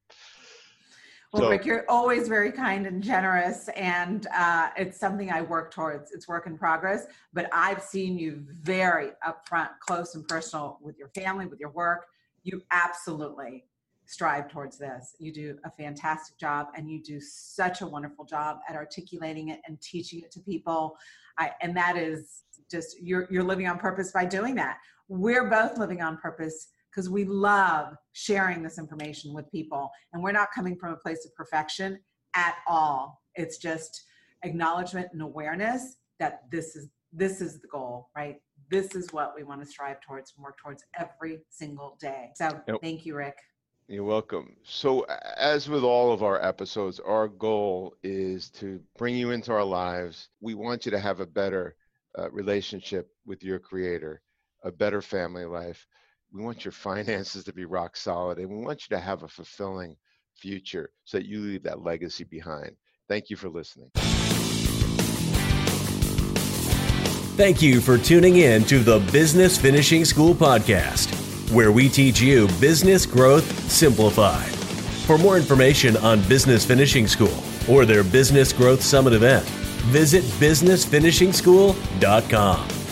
Well, 1.35 1.43
so, 1.43 1.51
Rick, 1.51 1.65
you're 1.65 1.85
always 1.89 2.29
very 2.29 2.53
kind 2.53 2.87
and 2.87 3.03
generous, 3.03 3.69
and 3.75 4.29
uh, 4.33 4.69
it's 4.77 5.01
something 5.01 5.33
I 5.33 5.43
work 5.43 5.75
towards. 5.75 6.13
It's 6.13 6.29
work 6.29 6.47
in 6.47 6.57
progress, 6.57 7.07
but 7.33 7.49
I've 7.53 7.83
seen 7.83 8.17
you 8.17 8.45
very 8.63 9.11
upfront, 9.27 9.71
close, 9.81 10.15
and 10.15 10.25
personal 10.29 10.79
with 10.81 10.97
your 10.97 11.09
family, 11.09 11.47
with 11.47 11.59
your 11.59 11.71
work. 11.71 12.07
You 12.45 12.63
absolutely 12.71 13.65
strive 14.07 14.49
towards 14.49 14.79
this. 14.79 15.17
You 15.19 15.33
do 15.33 15.59
a 15.65 15.71
fantastic 15.73 16.39
job, 16.39 16.69
and 16.77 16.89
you 16.89 17.03
do 17.03 17.21
such 17.21 17.81
a 17.81 17.87
wonderful 17.87 18.25
job 18.25 18.59
at 18.69 18.77
articulating 18.77 19.49
it 19.49 19.61
and 19.67 19.81
teaching 19.81 20.21
it 20.21 20.31
to 20.33 20.41
people. 20.41 20.97
I, 21.39 21.51
and 21.61 21.77
that 21.77 21.97
is 21.97 22.43
just 22.71 22.97
you're 23.01 23.27
you're 23.31 23.45
living 23.45 23.67
on 23.69 23.79
purpose 23.79 24.13
by 24.13 24.25
doing 24.25 24.55
that. 24.57 24.79
We're 25.09 25.51
both 25.51 25.79
living 25.79 26.01
on 26.01 26.17
purpose 26.19 26.69
because 26.95 27.11
we 27.11 27.25
love 27.25 27.95
sharing 28.13 28.63
this 28.63 28.79
information 28.79 29.35
with 29.35 29.51
people 29.51 29.91
and 30.13 30.23
we're 30.23 30.33
not 30.33 30.49
coming 30.55 30.77
from 30.77 30.93
a 30.93 30.97
place 30.97 31.25
of 31.25 31.35
perfection 31.35 31.99
at 32.35 32.57
all 32.67 33.21
it's 33.35 33.59
just 33.59 34.05
acknowledgement 34.45 35.09
and 35.13 35.23
awareness 35.23 35.97
that 36.21 36.43
this 36.51 36.77
is 36.77 36.89
this 37.13 37.41
is 37.41 37.61
the 37.61 37.69
goal 37.69 38.09
right 38.17 38.37
this 38.71 38.95
is 38.95 39.13
what 39.13 39.33
we 39.37 39.43
want 39.43 39.61
to 39.61 39.67
strive 39.67 40.01
towards 40.01 40.33
and 40.37 40.45
work 40.45 40.57
towards 40.63 40.85
every 40.99 41.41
single 41.51 41.97
day 42.01 42.31
so 42.35 42.49
yep. 42.69 42.77
thank 42.83 43.05
you 43.05 43.15
rick 43.15 43.37
you're 43.87 44.05
welcome 44.05 44.57
so 44.65 45.05
as 45.37 45.69
with 45.69 45.85
all 45.85 46.13
of 46.13 46.23
our 46.23 46.43
episodes 46.43 47.01
our 47.01 47.29
goal 47.29 47.95
is 48.03 48.49
to 48.49 48.81
bring 48.97 49.15
you 49.15 49.31
into 49.31 49.53
our 49.53 49.65
lives 49.65 50.29
we 50.41 50.55
want 50.55 50.87
you 50.87 50.91
to 50.91 50.99
have 50.99 51.21
a 51.21 51.27
better 51.27 51.77
uh, 52.19 52.31
relationship 52.31 53.09
with 53.27 53.43
your 53.43 53.59
creator 53.59 54.23
a 54.65 54.73
better 54.73 55.03
family 55.03 55.45
life 55.45 55.87
we 56.33 56.43
want 56.43 56.65
your 56.65 56.73
finances 56.89 57.45
to 57.45 57.53
be 57.53 57.65
rock 57.65 57.97
solid 57.97 58.39
and 58.39 58.49
we 58.49 58.65
want 58.65 58.89
you 58.89 58.97
to 58.97 59.03
have 59.03 59.23
a 59.23 59.29
fulfilling 59.29 59.97
future 60.35 60.91
so 61.05 61.19
that 61.19 61.27
you 61.27 61.41
leave 61.41 61.63
that 61.63 61.83
legacy 61.83 62.25
behind. 62.25 62.77
Thank 63.09 63.31
you 63.31 63.37
for 63.37 63.49
listening. 63.49 63.91
Thank 67.37 67.63
you 67.63 67.81
for 67.81 67.99
tuning 67.99 68.37
in 68.37 68.63
to 68.65 68.79
the 68.79 69.01
Business 69.11 69.59
Finishing 69.59 70.05
School 70.05 70.35
podcast, 70.35 71.14
where 71.55 71.73
we 71.73 71.89
teach 71.89 72.21
you 72.21 72.47
business 72.61 73.07
growth 73.07 73.71
simplified. 73.71 74.51
For 75.07 75.17
more 75.17 75.37
information 75.37 75.97
on 75.99 76.21
Business 76.29 76.65
Finishing 76.65 77.07
School 77.07 77.39
or 77.69 77.87
their 77.87 78.03
Business 78.05 78.53
Growth 78.53 78.83
Summit 78.83 79.13
event, 79.13 79.45
visit 79.91 80.25
businessfinishingschool.com. 80.25 82.84